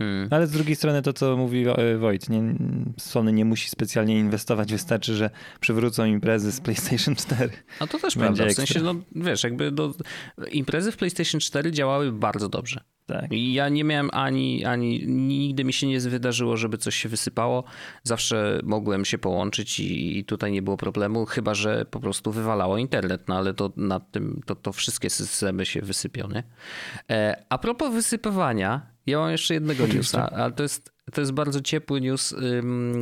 [0.00, 0.28] Hmm.
[0.30, 2.54] Ale z drugiej strony to, co mówi e, Wojt, nie,
[2.98, 5.30] Sony nie musi specjalnie inwestować, wystarczy, że
[5.60, 7.50] przywrócą imprezy z PlayStation 4.
[7.80, 9.94] A to też prawda, w sensie, no wiesz, jakby do,
[10.52, 12.80] imprezy w PlayStation 4 działały bardzo dobrze.
[13.06, 13.32] Tak.
[13.32, 17.64] I ja nie miałem ani, ani, nigdy mi się nie wydarzyło, żeby coś się wysypało.
[18.02, 22.78] Zawsze mogłem się połączyć i, i tutaj nie było problemu, chyba że po prostu wywalało
[22.78, 26.42] internet, no ale to nad tym, to, to wszystkie systemy się wysypią, nie?
[27.10, 30.18] E, a propos wysypywania, ja mam jeszcze jednego Oczywiście.
[30.18, 32.34] newsa, ale to jest, to jest bardzo ciepły news,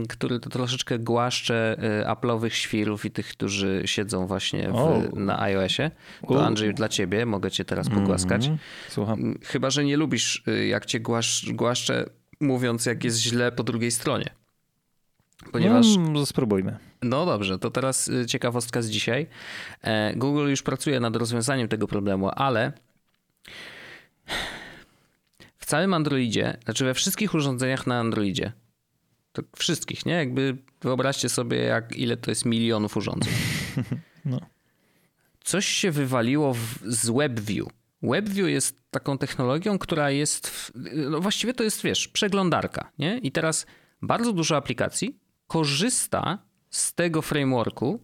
[0.09, 5.91] który to troszeczkę głaszcze y, Apple'owych świrów i tych, którzy siedzą właśnie w, na iOSie.
[6.29, 8.47] To Andrzej dla ciebie, mogę cię teraz pogłaskać.
[8.47, 9.35] Mm, słucham.
[9.45, 12.05] Chyba, że nie lubisz, y, jak cię głasz, głaszczę
[12.41, 14.31] mówiąc, jak jest źle po drugiej stronie.
[15.53, 15.87] Ponieważ.
[16.13, 16.79] No, spróbujmy.
[17.03, 19.27] No dobrze, to teraz y, ciekawostka z dzisiaj.
[19.83, 22.73] E, Google już pracuje nad rozwiązaniem tego problemu, ale
[25.69, 28.53] całym Androidzie, znaczy we wszystkich urządzeniach na Androidzie,
[29.33, 30.13] to wszystkich, nie?
[30.13, 33.33] Jakby wyobraźcie sobie, jak, ile to jest milionów urządzeń.
[34.25, 34.41] No.
[35.41, 37.67] Coś się wywaliło w, z WebView.
[38.03, 40.71] WebView jest taką technologią, która jest, w,
[41.11, 43.19] no właściwie to jest, wiesz, przeglądarka, nie?
[43.19, 43.67] I teraz
[44.03, 46.39] bardzo dużo aplikacji korzysta
[46.71, 48.01] z tego frameworku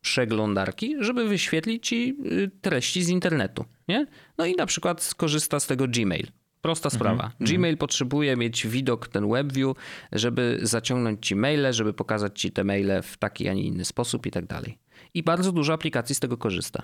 [0.00, 4.06] przeglądarki, żeby wyświetlić ci y, treści z internetu, nie?
[4.38, 6.26] No i na przykład skorzysta z tego Gmail.
[6.64, 7.30] Prosta mhm, sprawa.
[7.40, 7.54] -hmm.
[7.54, 9.76] Gmail potrzebuje mieć widok, ten WebView,
[10.12, 14.26] żeby zaciągnąć ci maile, żeby pokazać ci te maile w taki, a nie inny sposób
[14.26, 14.78] i tak dalej.
[15.14, 16.82] I bardzo dużo aplikacji z tego korzysta.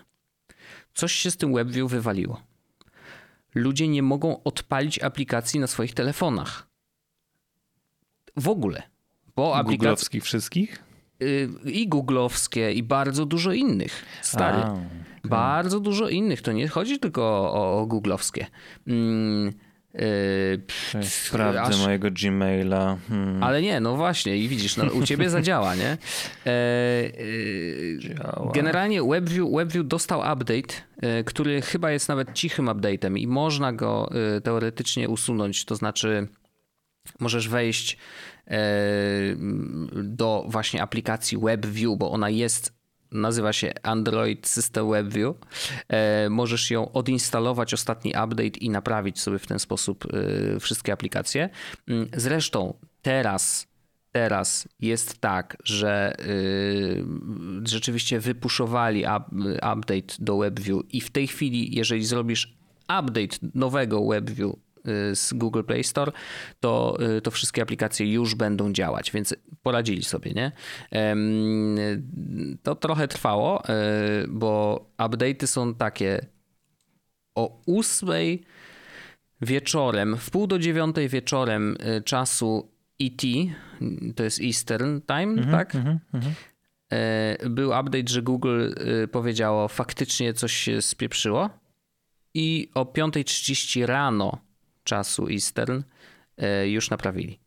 [0.94, 2.42] Coś się z tym WebView wywaliło.
[3.54, 6.68] Ludzie nie mogą odpalić aplikacji na swoich telefonach.
[8.36, 8.82] W ogóle.
[9.36, 10.20] Bo aplikacji...
[10.20, 10.82] wszystkich?
[11.22, 14.04] Y, I googlowskie, i bardzo dużo innych.
[14.22, 14.62] Stary.
[14.62, 14.84] A, okay.
[15.24, 16.42] Bardzo dużo innych.
[16.42, 17.22] To nie chodzi tylko
[17.52, 18.46] o, o googlowskie.
[18.86, 19.52] Mm,
[19.94, 21.78] Yy, Sprawdzę aż...
[21.78, 22.98] mojego Gmaila.
[23.08, 23.42] Hmm.
[23.42, 25.98] Ale nie, no właśnie, i widzisz, no, u ciebie zadziała, nie?
[26.46, 26.52] E, e,
[28.54, 34.10] generalnie WebView, WebView dostał update, e, który chyba jest nawet cichym update'em i można go
[34.36, 36.28] e, teoretycznie usunąć, to znaczy
[37.20, 37.96] możesz wejść
[39.94, 42.79] do właśnie aplikacji WebView, bo ona jest
[43.12, 45.36] nazywa się Android System WebView.
[45.88, 50.04] E, możesz ją odinstalować, ostatni update i naprawić sobie w ten sposób
[50.56, 51.50] e, wszystkie aplikacje.
[51.88, 53.70] Mm, zresztą teraz
[54.12, 57.04] teraz jest tak, że y,
[57.64, 59.04] rzeczywiście wypuszowali
[59.56, 64.54] update do WebView i w tej chwili, jeżeli zrobisz update nowego WebView
[65.14, 66.12] z Google Play Store,
[66.60, 70.52] to, y, to wszystkie aplikacje już będą działać, więc poradzili sobie, nie?
[72.62, 73.68] To trochę trwało, y,
[74.28, 76.26] bo update'y są takie
[77.34, 78.08] o 8
[79.40, 83.22] wieczorem, w pół do dziewiątej wieczorem czasu ET,
[84.16, 85.74] to jest Eastern Time, -hmm, tak?
[85.74, 86.30] Mm -hmm.
[87.50, 88.70] Był update, że Google
[89.12, 91.50] powiedziało faktycznie coś się spieprzyło
[92.34, 94.49] i o 5.30 rano
[94.90, 95.82] czasu Eastern
[96.36, 97.38] e, już naprawili.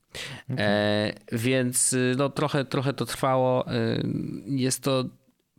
[0.54, 0.66] Okay.
[0.66, 3.68] E, więc y, no, trochę, trochę to trwało.
[3.68, 4.04] E,
[4.46, 5.06] jest to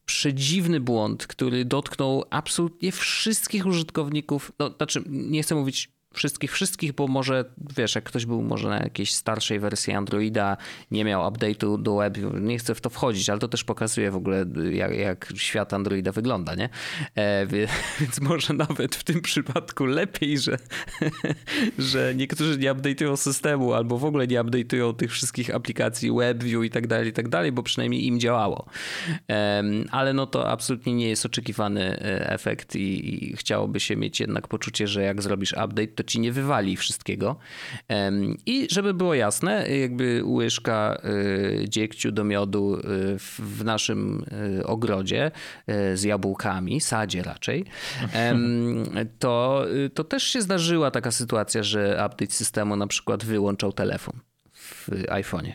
[0.07, 4.53] przedziwny błąd, który dotknął absolutnie wszystkich użytkowników.
[4.59, 7.45] No, znaczy, nie chcę mówić wszystkich, wszystkich, bo może,
[7.77, 10.57] wiesz, jak ktoś był może na jakiejś starszej wersji Androida,
[10.91, 14.17] nie miał update'u do web, nie chcę w to wchodzić, ale to też pokazuje w
[14.17, 16.69] ogóle, jak, jak świat Androida wygląda, nie?
[17.15, 17.47] E,
[18.01, 20.59] więc może nawet w tym przypadku lepiej, że,
[21.79, 26.71] że niektórzy nie update'ują systemu, albo w ogóle nie update'ują tych wszystkich aplikacji WebView i
[26.71, 28.67] tak dalej, i tak dalej, bo przynajmniej im działało.
[29.31, 34.21] E, ale no to absolutnie nie jest oczekiwany e, efekt i, i chciałoby się mieć
[34.21, 37.37] jednak poczucie, że jak zrobisz update, to ci nie wywali wszystkiego.
[38.47, 42.81] I żeby było jasne, jakby łyżka y, dziegciu do miodu y,
[43.39, 44.25] w naszym
[44.59, 45.31] y, ogrodzie
[45.95, 47.65] z jabłkami, sadzie raczej,
[49.19, 54.21] to, to też się zdarzyła taka sytuacja, że update systemu na przykład wyłączał telefon
[54.53, 55.53] w iPhone'ie.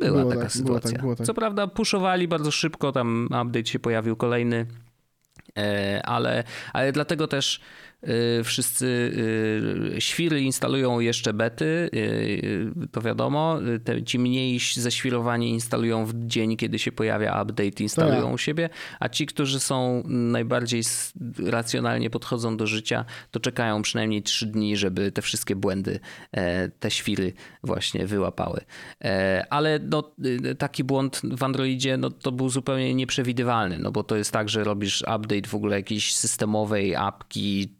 [0.00, 0.98] Była było taka tak, sytuacja.
[0.98, 1.26] Tak, tak.
[1.26, 4.66] Co prawda puszowali bardzo szybko, tam update się pojawił kolejny,
[5.58, 7.60] e, ale, ale dlatego też
[8.44, 8.86] wszyscy
[9.96, 13.58] y, świry instalują jeszcze bety, y, to wiadomo.
[13.84, 18.68] Te, ci mniej ześwirowani instalują w dzień, kiedy się pojawia update, instalują u siebie,
[19.00, 20.82] a ci, którzy są najbardziej
[21.38, 26.00] racjonalnie podchodzą do życia, to czekają przynajmniej trzy dni, żeby te wszystkie błędy,
[26.32, 27.32] e, te świry
[27.62, 28.60] właśnie wyłapały.
[29.04, 30.14] E, ale no,
[30.58, 34.64] taki błąd w Androidzie no, to był zupełnie nieprzewidywalny, no bo to jest tak, że
[34.64, 37.76] robisz update w ogóle jakiejś systemowej apki,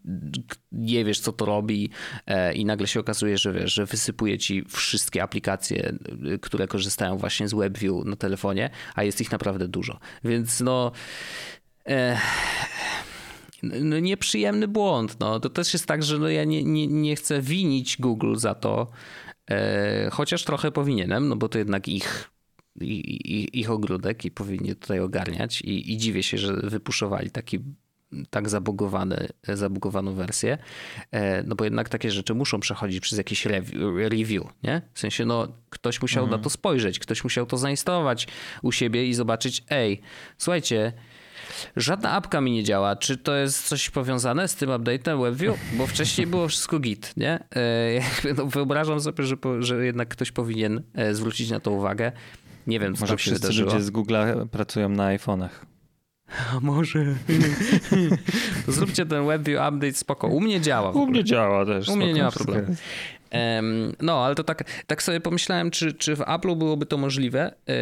[0.73, 1.91] nie wiesz, co to robi
[2.27, 5.93] e, i nagle się okazuje, że wiesz, że wysypuje ci wszystkie aplikacje,
[6.35, 9.99] e, które korzystają właśnie z WebView na telefonie, a jest ich naprawdę dużo.
[10.25, 10.93] Więc no...
[11.89, 12.19] E,
[13.63, 15.21] no nieprzyjemny błąd.
[15.21, 15.41] No.
[15.41, 18.91] To też jest tak, że no ja nie, nie, nie chcę winić Google za to,
[19.51, 22.31] e, chociaż trochę powinienem, no bo to jednak ich
[22.81, 27.59] ich, ich ogródek i powinni tutaj ogarniać i, i dziwię się, że wypuszowali taki
[28.31, 30.59] tak zabugowane, zabugowaną wersję,
[31.11, 33.47] e, no bo jednak takie rzeczy muszą przechodzić przez jakiś
[34.09, 34.83] review, nie?
[34.95, 36.41] W sensie, no ktoś musiał mhm.
[36.41, 38.29] na to spojrzeć, ktoś musiał to zainstalować
[38.63, 40.01] u siebie i zobaczyć, ej,
[40.39, 40.93] słuchajcie,
[41.77, 42.97] Żadna apka mi nie działa.
[42.97, 45.59] Czy to jest coś powiązane z tym update'em WebView?
[45.79, 47.45] Bo wcześniej było wszystko git, nie?
[48.25, 52.13] E, no, wyobrażam sobie, że, że jednak ktoś powinien e, zwrócić na to uwagę.
[52.67, 53.73] Nie wiem, co Może tam się wszyscy wydarzyło.
[53.73, 55.49] ludzie z Google'a pracują na iPhone'ach.
[56.29, 57.05] A może.
[58.69, 60.27] zróbcie ten WebView update spoko.
[60.27, 60.91] U mnie działa.
[60.91, 61.89] U mnie działa też.
[61.89, 62.77] U mnie nie ma problemu.
[63.33, 67.55] Um, no, ale to tak, tak sobie pomyślałem, czy, czy w Apple'u byłoby to możliwe
[67.67, 67.75] yy,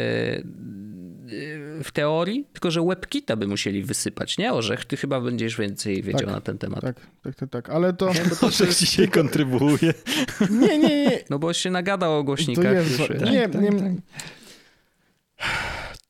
[1.84, 4.52] w teorii, tylko że WebKita by musieli wysypać, nie?
[4.52, 6.80] Orzech, ty chyba będziesz więcej wiedział Tak, na ten temat.
[6.80, 7.70] Tak, tak, tak, tak.
[7.70, 8.12] Ale to...
[8.40, 9.94] To Orzech dzisiaj kontrybuuje.
[10.60, 11.18] Nie, nie, nie.
[11.30, 12.72] No bo się nagadał o głośnikach.
[12.72, 13.30] Jest, już, wa- wiesz.
[13.30, 13.92] nie, tak, nie, tak.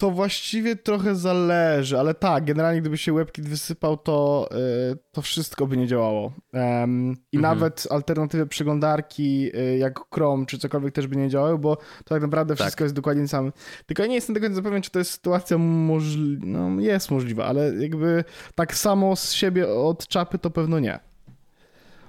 [0.04, 4.48] To właściwie trochę zależy, ale tak, generalnie gdyby się WebKit wysypał, to,
[4.92, 6.32] y, to wszystko by nie działało.
[6.52, 7.14] I Mhm.
[7.42, 12.22] nawet alternatywy przeglądarki y, jak Chrome czy cokolwiek też by nie działały, bo to tak
[12.22, 12.60] naprawdę Tak.
[12.64, 13.52] wszystko jest dokładnie samym.
[13.86, 16.46] Tylko ja nie jestem do końca pewien, czy to jest sytuacja możliwa.
[16.46, 18.24] No jest możliwa, ale jakby
[18.54, 20.98] tak samo z siebie od czapy to pewno nie.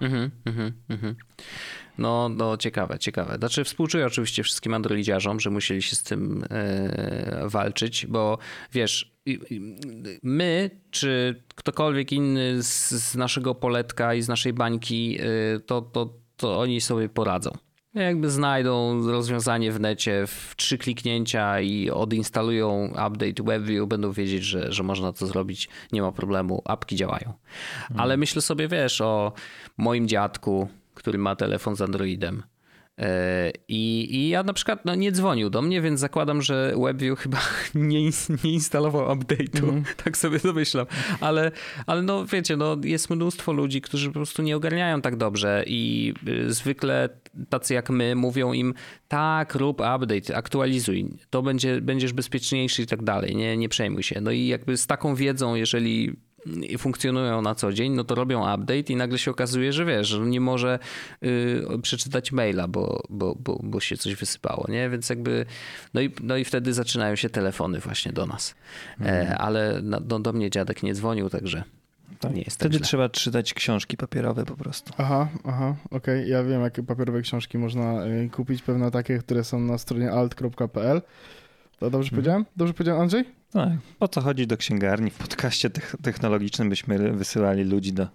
[0.01, 1.15] Mhm, mhm, mhm.
[1.97, 3.35] No, no, ciekawe, ciekawe.
[3.37, 8.37] Znaczy, współczuję oczywiście wszystkim androidziarzom, że musieli się z tym e, walczyć, bo
[8.73, 9.15] wiesz,
[10.23, 16.13] my, czy ktokolwiek inny z, z naszego poletka i z naszej bańki, e, to, to,
[16.37, 17.51] to oni sobie poradzą.
[17.95, 24.71] Jakby znajdą rozwiązanie w necie w trzy kliknięcia i odinstalują update WebView, będą wiedzieć, że,
[24.71, 27.33] że można to zrobić, nie ma problemu, apki działają.
[27.97, 29.33] Ale myślę sobie, wiesz, o
[29.77, 32.43] moim dziadku, który ma telefon z Androidem.
[33.01, 37.19] E, I, I ja na przykład no, nie dzwonił do mnie, więc zakładam, że WebView
[37.19, 37.37] chyba
[37.75, 38.01] nie,
[38.43, 39.83] nie instalował update'u.
[40.03, 40.85] Tak sobie domyślam.
[41.19, 41.51] Ale,
[41.85, 46.13] ale no wiecie, no, jest mnóstwo ludzi, którzy po prostu nie ogarniają tak dobrze i
[46.27, 47.09] y, zwykle
[47.49, 48.73] tacy jak my mówią im
[49.07, 54.21] tak, rób update, aktualizuj, to będzie, będziesz bezpieczniejszy i tak dalej, nie, nie przejmuj się.
[54.21, 56.15] No i jakby z taką wiedzą, jeżeli
[56.45, 60.07] i funkcjonują na co dzień, no to robią update i nagle się okazuje, że wiesz,
[60.07, 60.79] że nie może
[61.23, 64.89] y, przeczytać maila, bo, bo, bo, bo się coś wysypało, nie?
[64.89, 65.45] Więc jakby,
[65.93, 68.55] no i, no i wtedy zaczynają się telefony właśnie do nas.
[69.01, 71.63] E, ale no, do, do mnie dziadek nie dzwonił, także
[72.33, 72.85] nie jest tak Wtedy źle.
[72.85, 74.93] trzeba czytać książki papierowe po prostu.
[74.97, 76.29] Aha, aha, okej.
[76.29, 78.61] Ja wiem, jakie papierowe książki można y, kupić.
[78.61, 81.01] Pewne takie, które są na stronie alt.pl.
[81.79, 82.45] To dobrze powiedziałem?
[82.55, 83.25] Dobrze powiedziałem, Andrzej?
[83.55, 83.73] Tak.
[83.99, 85.11] Po co chodzić do księgarni?
[85.11, 88.07] W podcaście tech- technologicznym byśmy wysyłali ludzi do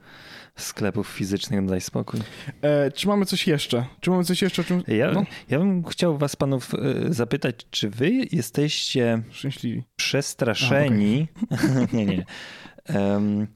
[0.56, 2.20] sklepów fizycznych, daj spokój.
[2.62, 3.84] E, czy mamy coś jeszcze?
[4.00, 4.82] Czy mamy coś jeszcze czym...
[4.88, 6.78] Ja, No, ja bym chciał was panów e,
[7.12, 9.82] zapytać, czy wy jesteście szczęśliwi.
[9.96, 11.26] przestraszeni,
[11.92, 12.24] nie, nie,
[12.84, 13.46] em,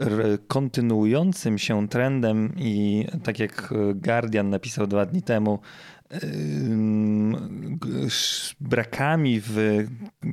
[0.00, 5.58] r- kontynuującym się trendem i tak jak Guardian napisał dwa dni temu,
[8.60, 9.86] brakami w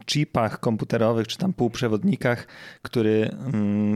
[0.05, 2.47] chipach komputerowych czy tam półprzewodnikach,
[2.81, 3.29] który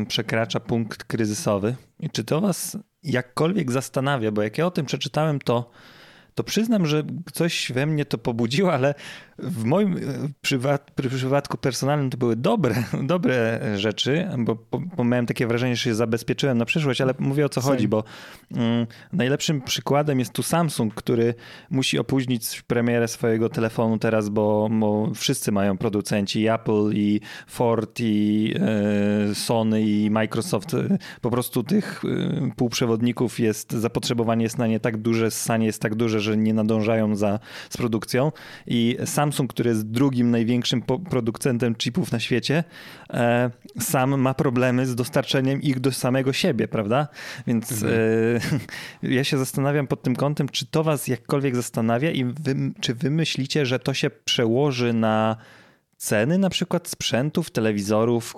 [0.08, 1.76] przekracza punkt kryzysowy.
[2.00, 4.32] I czy to was jakkolwiek zastanawia?
[4.32, 5.70] Bo jak ja o tym przeczytałem, to
[6.38, 8.94] to przyznam, że coś we mnie to pobudziło, ale
[9.40, 10.00] w moim e,
[11.10, 14.58] przypadku personalnym to były dobre, dobre rzeczy, bo,
[14.98, 17.76] bo, miałem takie wrażenie, że się zabezpieczyłem na przyszłość, ale mówię o co Same.
[17.76, 18.04] chodzi, bo
[18.52, 21.34] mm, najlepszym przykładem jest tu Samsung, który
[21.70, 28.00] musi opóźnić premierę swojego telefonu teraz, bo, bo wszyscy mają producenci, i Apple i Ford
[28.00, 32.04] i e, Sony i Microsoft, e, po prostu tych
[32.56, 37.16] półprzewodników jest, zapotrzebowanie jest na nie tak duże, ssanie jest tak duże, że nie nadążają
[37.16, 38.32] za, z produkcją
[38.68, 42.64] i Samsung, który jest drugim największym producentem chipów na świecie,
[43.10, 47.08] e, sam ma problemy z dostarczeniem ich do samego siebie, prawda?
[47.48, 47.88] Więc e,
[49.16, 53.10] ja się zastanawiam pod tym kątem, czy to was jakkolwiek zastanawia i wy, czy wy
[53.10, 55.38] myślicie, że to się przełoży na
[55.98, 58.36] ceny na przykład sprzętów, telewizorów,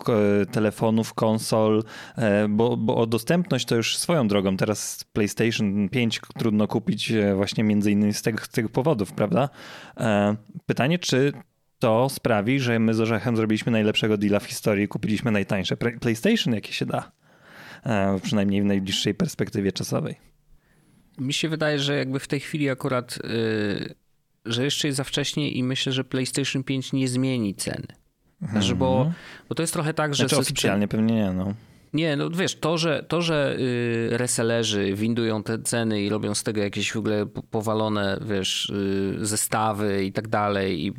[0.52, 1.84] telefonów, konsol,
[2.18, 4.58] e, bo, bo o dostępność to już swoją drogą.
[4.58, 9.50] Teraz PlayStation 5 trudno kupić e, właśnie między innymi z tych, tych powodów, prawda?
[9.98, 10.36] E,
[10.66, 11.34] Pytanie, czy
[11.80, 16.54] to sprawi, że my z Orzechem zrobiliśmy najlepszego deala w historii i kupiliśmy najtańsze PlayStation,
[16.54, 17.12] jakie się da.
[18.24, 20.16] Przynajmniej w najbliższej perspektywie czasowej.
[21.20, 23.96] Mi się wydaje, że jakby w tej chwili akurat, y,
[24.46, 27.88] że jeszcze jest za wcześnie i myślę, że PlayStation 5 nie zmieni ceny.
[28.52, 29.12] Znaczy, bo,
[29.50, 30.28] bo to jest trochę tak, że...
[30.28, 31.54] Znaczy oficjalnie pewnie nie, no.
[31.94, 36.44] Nie, no wiesz, to, że, to, że y, resellerzy windują te ceny i robią z
[36.44, 40.94] tego jakieś w ogóle po- powalone, wiesz, y, zestawy i tak dalej i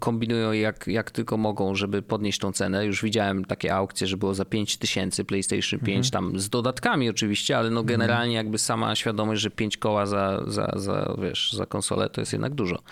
[0.00, 2.86] kombinują jak, jak tylko mogą, żeby podnieść tą cenę.
[2.86, 7.58] Już widziałem takie aukcje, że było za 5 tysięcy PlayStation 5, tam z dodatkami oczywiście,
[7.58, 12.10] ale no generalnie jakby sama świadomość, że 5 koła za, za, za, wiesz, za konsolę
[12.10, 12.82] to jest jednak dużo.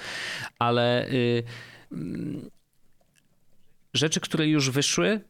[0.59, 1.11] Ale...
[1.11, 1.43] Y,
[3.95, 5.20] rzeczy, które już wyszły,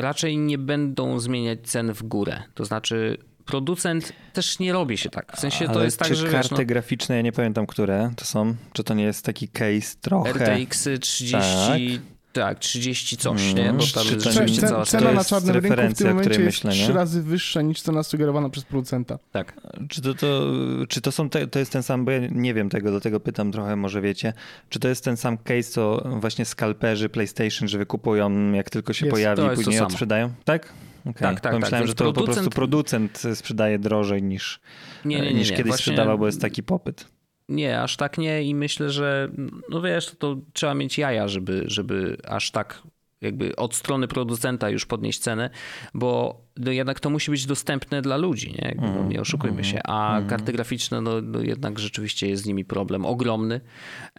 [0.00, 2.42] raczej nie będą zmieniać cen w górę.
[2.54, 5.36] To znaczy producent też nie robi się tak.
[5.36, 8.10] W sensie Ale to jest tak, że karty wiesz, no, graficzne, ja nie pamiętam, które
[8.16, 10.32] to są, czy to nie jest taki case trochę...
[10.32, 11.32] RTX 30...
[11.32, 12.17] Tak,
[12.54, 13.62] 30 coś, nie?
[13.62, 13.76] Mm.
[13.76, 15.12] Bo tam cała to cena strona.
[15.12, 16.84] na czarnym rynku w tym o momencie której jest myślę, nie?
[16.84, 19.18] trzy razy wyższa niż cena sugerowana przez producenta.
[19.32, 19.60] Tak.
[19.88, 20.46] Czy to, to,
[20.88, 23.52] czy to są te, to jest ten sam, bo ja nie wiem tego, dlatego pytam
[23.52, 24.32] trochę, może wiecie.
[24.68, 29.06] Czy to jest ten sam case, co właśnie skalperzy PlayStation, że wykupują jak tylko się
[29.06, 29.14] Jest.
[29.14, 30.30] pojawi później odsprzedają?
[30.44, 30.72] Tak?
[31.00, 31.14] Okay.
[31.14, 31.88] Tak, tak, Pomyślałem, tak.
[31.88, 34.60] że to po prostu Producent- producent sprzedaje drożej niż,
[35.04, 35.34] Nie, nie, nie.
[35.34, 35.56] niż nie.
[35.56, 37.06] kiedyś Właśnie- sprzedawał, bo jest taki popyt.
[37.48, 39.28] Nie, aż tak nie i myślę, że
[39.70, 42.82] no wiesz, to, to trzeba mieć jaja, żeby, żeby aż tak
[43.20, 45.50] jakby od strony producenta już podnieść cenę,
[45.94, 50.20] bo no jednak to musi być dostępne dla ludzi, nie, no, nie oszukujmy się, a
[50.28, 53.60] karty graficzne, no, no jednak rzeczywiście jest z nimi problem ogromny.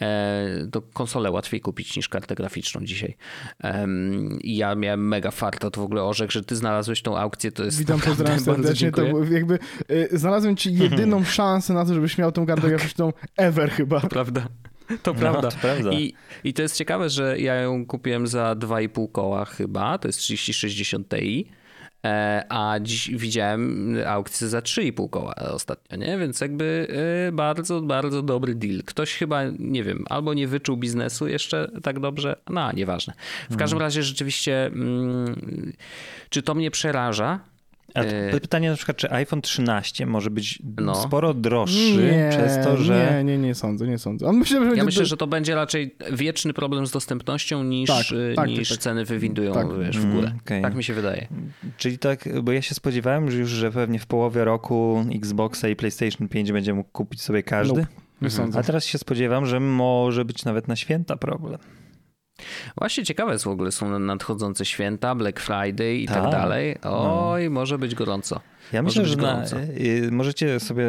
[0.01, 3.17] E, to konsolę łatwiej kupić niż kartę graficzną dzisiaj.
[4.41, 7.63] I ja miałem mega farta, to w ogóle orzek, że ty znalazłeś tą aukcję, to
[7.63, 8.91] jest Witam, pozdrawiam serdecznie.
[8.91, 9.59] To jakby
[9.91, 13.99] y, znalazłem ci jedyną szansę na to, żebyś miał tą kartę graficzną ever chyba.
[13.99, 14.47] Prawda.
[15.03, 15.51] To No, prawda.
[15.51, 15.91] to prawda.
[15.93, 16.13] I,
[16.43, 21.09] I to jest ciekawe, że ja ją kupiłem za 2,5 koła chyba, to jest 3060
[21.09, 21.45] Ti,
[22.05, 26.17] e, a dziś widziałem aukcję za 3,5 koła ostatnio, nie?
[26.17, 26.87] Więc jakby
[27.27, 28.81] e, bardzo, bardzo dobry deal.
[28.85, 33.13] Ktoś chyba, nie wiem, albo nie wyczuł biznesu jeszcze tak dobrze, no nieważne.
[33.49, 33.81] W każdym Mhm.
[33.81, 35.73] razie rzeczywiście, mm,
[36.29, 37.39] czy to mnie przeraża?
[37.93, 40.95] A E, pytanie na przykład, czy iPhone 13 może być No.
[40.95, 43.11] sporo droższy Nie, przez to, że...
[43.17, 44.25] nie, nie, nie sądzę, nie sądzę.
[44.27, 47.89] On myślę, że Ja myślę, do- że to będzie raczej wieczny problem z dostępnością niż,
[47.89, 49.67] Tak, y, tak, niż tak, ceny wywindują Tak.
[49.79, 50.27] wiesz, w górę.
[50.27, 50.61] Mm, okej.
[50.61, 51.27] Tak mi się wydaje.
[51.77, 55.75] Czyli tak, bo ja się spodziewałem, że już, że pewnie w połowie roku Xboxa i
[55.75, 57.79] PlayStation 5 będzie mógł kupić sobie każdy.
[57.79, 57.87] Nope.
[58.21, 58.59] nie sądzę.
[58.59, 61.59] A teraz się spodziewam, że może być nawet na święta problem.
[62.77, 66.31] Właśnie ciekawe jest w ogóle, są nadchodzące święta, Black Friday i tak, Tak.
[66.31, 66.75] dalej.
[66.83, 68.39] Oj, może być gorąco.
[68.73, 69.57] Ja myślę, że na, gorąco.
[69.59, 70.85] y, możecie sobie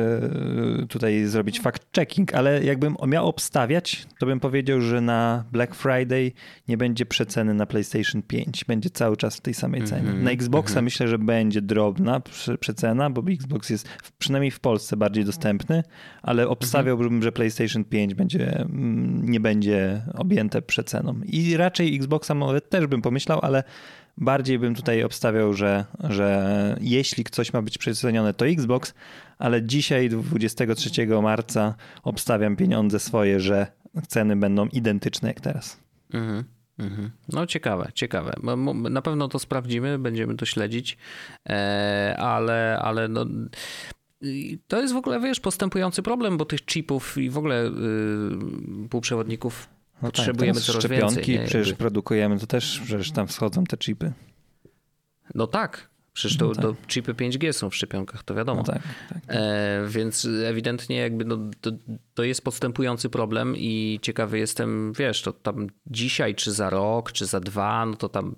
[0.83, 6.33] y, tutaj zrobić fact-checking, ale jakbym miał obstawiać, to bym powiedział, że na Black Friday
[6.69, 8.65] nie będzie przeceny na PlayStation 5.
[8.65, 10.01] Będzie cały czas w tej samej cenie.
[10.01, 14.97] Mhm, Na Xboxa myślę, że będzie drobna prze- przecena, bo Xbox jest przynajmniej w Polsce
[14.97, 15.83] bardziej dostępny,
[16.23, 21.21] ale obstawiałbym, że PlayStation 5 będzie, mm, nie będzie objęte przeceną.
[21.25, 23.65] I raczej Xboxa może też bym pomyślał, ale
[24.21, 28.95] bardziej bym tutaj obstawiał, że, że jeśli coś ma być przecenione, to Xbox,
[29.39, 33.67] ale dzisiaj, 23 marca, obstawiam pieniądze swoje, że
[34.09, 35.81] ceny będą identyczne jak teraz.
[36.13, 36.45] Mhm.
[36.79, 37.11] Mhm.
[37.29, 38.33] No ciekawe, ciekawe.
[38.91, 40.99] Na pewno to sprawdzimy, będziemy to śledzić,
[41.49, 43.27] e, ale, ale no,
[44.67, 49.69] to jest w ogóle, wiesz, postępujący problem, bo tych chipów i w ogóle y, półprzewodników
[50.03, 51.39] No potrzebujemy teraz coraz szczepionki więcej.
[51.39, 51.45] nie?
[51.45, 54.13] przecież Jakby- produkujemy, to też przecież tam wschodzą te chipy.
[55.35, 56.87] No tak, przecież to, No tak.
[56.87, 58.61] chipy 5G są w szczepionkach, to wiadomo.
[58.67, 59.19] No tak, tak.
[59.29, 61.71] E, więc ewidentnie jakby no, to,
[62.15, 67.27] to jest postępujący problem i ciekawy jestem, wiesz, to tam dzisiaj, czy za rok, czy
[67.27, 68.37] za dwa, no to tam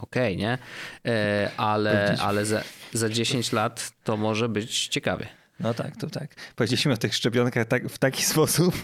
[0.00, 0.58] okej, nie?
[1.06, 2.62] E, ale ale za,
[2.92, 5.26] za 10 lat to może być ciekawie.
[5.60, 6.34] No tak, to tak.
[6.56, 8.74] Powiedzieliśmy o tych szczepionkach tak, w taki sposób,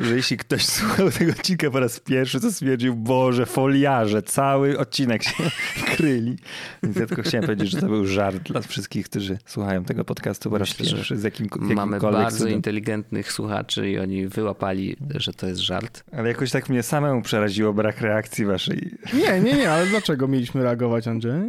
[0.00, 5.22] że jeśli ktoś słuchał tego odcinka po raz pierwszy, to stwierdził, Boże, foliarze, cały odcinek
[5.22, 5.44] się
[5.96, 6.36] kryli.
[6.82, 10.50] Więc ja tylko chciałem powiedzieć, że to był żart dla wszystkich, którzy słuchają tego podcastu
[10.50, 12.54] po raz Myślę, pierwszy z jakim, Mamy jakimkolwiek bardzo cudem.
[12.54, 16.04] inteligentnych słuchaczy i oni wyłapali, że to jest żart.
[16.12, 18.90] Ale jakoś tak mnie samemu przeraziło brak reakcji waszej.
[19.14, 21.42] Nie, nie, nie, ale dlaczego mieliśmy reagować, Andrzej?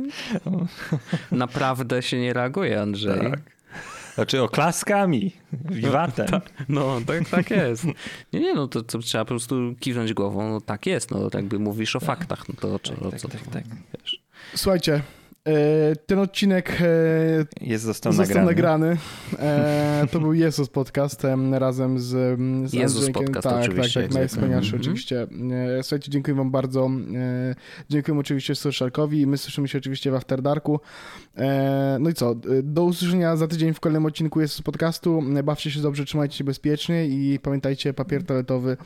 [1.32, 3.32] Naprawdę się nie reaguje, Andrzej.
[3.32, 3.59] Tak.
[4.20, 6.28] Znaczy oklaskami, wiwatem.
[6.70, 7.86] No, tak, tak jest.
[8.34, 10.50] Nie, nie, no to, to trzeba po prostu kiwnąć głową.
[10.50, 13.28] No tak jest, no jakby mówisz o faktach, no to o co, o tak, co
[13.28, 13.64] tak, to, tak.
[14.00, 14.22] wiesz.
[14.56, 15.02] Słuchajcie,
[16.06, 16.86] ten odcinek e,
[17.62, 18.88] Jest został, został nagrany.
[18.90, 18.98] nagrany.
[19.40, 22.08] E, to był Jezus Podcast em, razem z,
[22.70, 23.26] z Jezus Andrzejkiem.
[23.26, 24.82] Podcast tak, oczywiście, Tak, tak, najwspanialszy zwykle.
[24.82, 25.28] oczywiście.
[25.80, 26.90] E, słuchajcie, dziękuję wam bardzo.
[27.16, 27.56] E,
[27.90, 29.28] dziękuję oczywiście Socialkowi.
[29.28, 30.80] My słyszymy się oczywiście w After Darku.
[31.38, 35.24] E, no i co, do usłyszenia za tydzień w kolejnym odcinku Jezus Podcastu.
[35.44, 38.78] Bawcie się dobrze, trzymajcie się bezpiecznie i pamiętajcie, papier toaletowy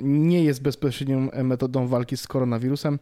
[0.00, 2.98] nie jest bezpośrednią metodą walki z koronawirusem.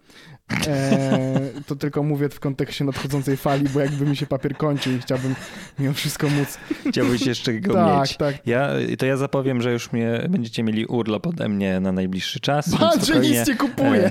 [0.66, 4.98] E, to tylko mówię w kontekście nadchodzącej fali, bo jakby mi się papier kończył i
[4.98, 5.34] chciałbym
[5.78, 6.58] mimo wszystko móc.
[6.90, 8.16] Chciałbyś jeszcze go tak, mieć.
[8.16, 12.40] Tak, ja, To ja zapowiem, że już mnie, będziecie mieli urlop ode mnie na najbliższy
[12.40, 12.76] czas.
[12.78, 14.10] Patrz, że nic nie kupuję.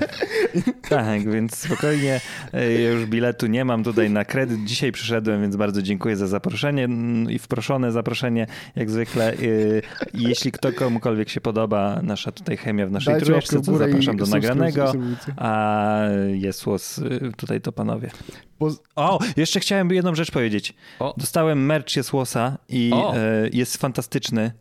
[0.88, 2.20] tak, więc spokojnie.
[2.52, 4.64] E, ja już biletu nie mam tutaj na kredyt.
[4.64, 9.34] Dzisiaj przyszedłem, więc bardzo dziękuję za zaproszenie mm, i wproszone zaproszenie, jak zwykle.
[10.14, 14.26] Jeśli kto komukolwiek się podoba nasza tutaj chemia w naszej Dajcie trójeczce, to zapraszam do
[14.26, 14.92] nagranego.
[15.36, 16.00] A
[16.34, 17.00] jest łos
[17.36, 18.10] tutaj to panowie.
[18.96, 20.74] O, jeszcze chciałem jedną rzecz powiedzieć.
[20.98, 21.14] O.
[21.16, 24.52] Dostałem merch jest łosa i e, jest fantastyczny.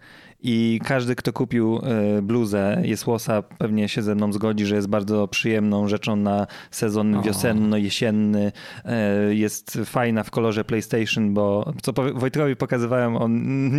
[0.47, 5.27] I każdy, kto kupił e, bluzę Jesłosa pewnie się ze mną zgodzi, że jest bardzo
[5.27, 8.51] przyjemną rzeczą na sezon wiosenno-jesienny.
[8.85, 13.33] E, jest fajna w kolorze PlayStation, bo co Wojtkowi pokazywałem, on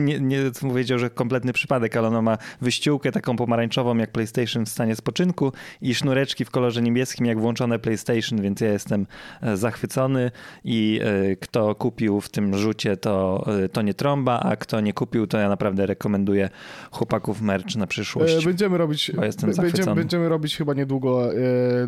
[0.05, 4.69] nie, nie powiedział, że kompletny przypadek, ale ona ma wyściółkę taką pomarańczową jak PlayStation w
[4.69, 9.07] stanie spoczynku i sznureczki w kolorze niebieskim jak włączone PlayStation, więc ja jestem
[9.43, 10.31] e, zachwycony
[10.64, 11.01] i
[11.41, 15.49] kto kupił w tym rzucie to, to nie trąba, a kto nie kupił to ja
[15.49, 16.51] naprawdę rekomenduję
[16.91, 18.43] chłopaków merch na przyszłość.
[18.43, 19.13] E, będziemy robić,
[19.47, 21.37] będziemy, będziemy robić chyba niedługo e,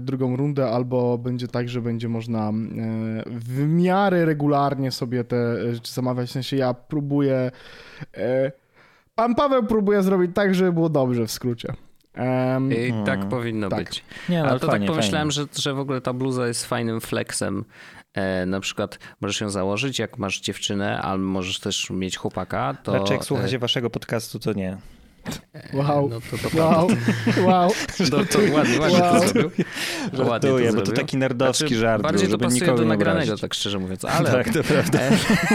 [0.01, 2.53] drugą rundę, albo będzie tak, że będzie można e,
[3.27, 6.29] w miarę regularnie sobie te rzeczy zamawiać.
[6.29, 7.51] W sensie ja próbuję.
[9.15, 11.73] Pan Paweł próbuje zrobić tak, żeby było dobrze w skrócie.
[12.19, 13.29] Um, I tak hmm.
[13.29, 13.79] powinno tak.
[13.79, 14.05] być.
[14.29, 16.67] Nie, no, Ale to tak fajnie, tak pomyślałem, że, że w ogóle ta bluza jest
[16.67, 17.65] fajnym flexem
[18.47, 22.77] na przykład możesz ją założyć, jak masz dziewczynę, albo możesz też mieć chłopaka.
[22.83, 22.93] To...
[22.93, 24.79] Raczej jak słuchacie e, waszego podcastu, to nie.
[25.73, 26.09] Wow.
[26.09, 26.89] No to, to wow.
[27.47, 27.71] wow.
[28.13, 29.21] No to ładnie, ładnie wow.
[29.21, 29.65] to zrobił.
[30.13, 32.03] Żartuję, to bo to taki nerdowski znaczy, żart.
[32.03, 34.05] Bardziej to pasuje do nagranego, tak szczerze mówiąc.
[34.05, 34.33] Ale...
[34.33, 34.99] tak, to prawda.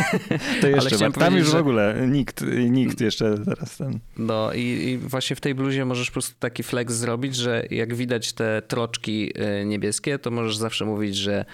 [0.62, 1.58] to jeszcze, tam już że...
[1.58, 4.00] w ogóle nikt, nikt jeszcze teraz ten...
[4.18, 7.94] No i, i, właśnie w tej bluzie możesz po prostu taki flex zrobić, że jak
[7.96, 11.46] widać te troczki e, niebieskie, to możesz zawsze mówić, że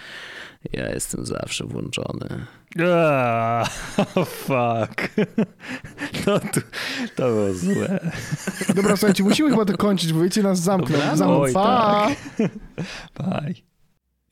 [0.73, 2.45] ja jestem zawsze włączony.
[2.79, 3.69] Ah,
[4.15, 5.09] oh fuck.
[6.27, 6.61] No to,
[7.15, 7.99] to było złe.
[8.75, 10.97] Dobra, słuchajcie, musimy chyba to kończyć, bo wiecie, nas zamkną.
[10.97, 11.41] zamkną.
[11.41, 12.07] Oj, pa!
[13.13, 13.43] Tak.
[13.43, 13.53] Bye.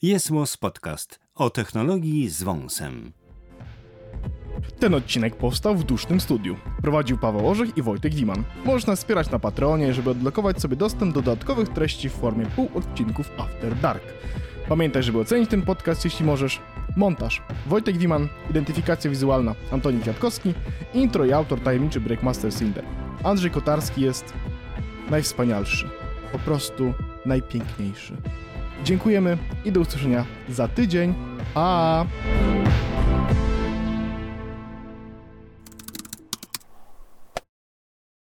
[0.01, 3.11] Jest Podcast o technologii z wąsem.
[4.79, 6.57] Ten odcinek powstał w dusznym studiu.
[6.81, 8.43] Prowadził Paweł Orzech i Wojtek Diman.
[8.65, 13.31] Możesz nas wspierać na Patronie, żeby odblokować sobie dostęp do dodatkowych treści w formie półodcinków
[13.37, 14.03] After Dark.
[14.69, 16.61] Pamiętaj, żeby ocenić ten podcast, jeśli możesz.
[16.95, 20.53] Montaż Wojtek Diman, identyfikacja wizualna Antoni Kwiatkowski,
[20.93, 22.83] intro i autor tajemniczy Breakmaster Cinder.
[23.23, 24.33] Andrzej Kotarski jest
[25.09, 25.89] najwspanialszy,
[26.31, 26.93] po prostu
[27.25, 28.13] najpiękniejszy.
[28.83, 31.13] Dziękujemy i do usłyszenia za tydzień.
[31.53, 32.05] Pa!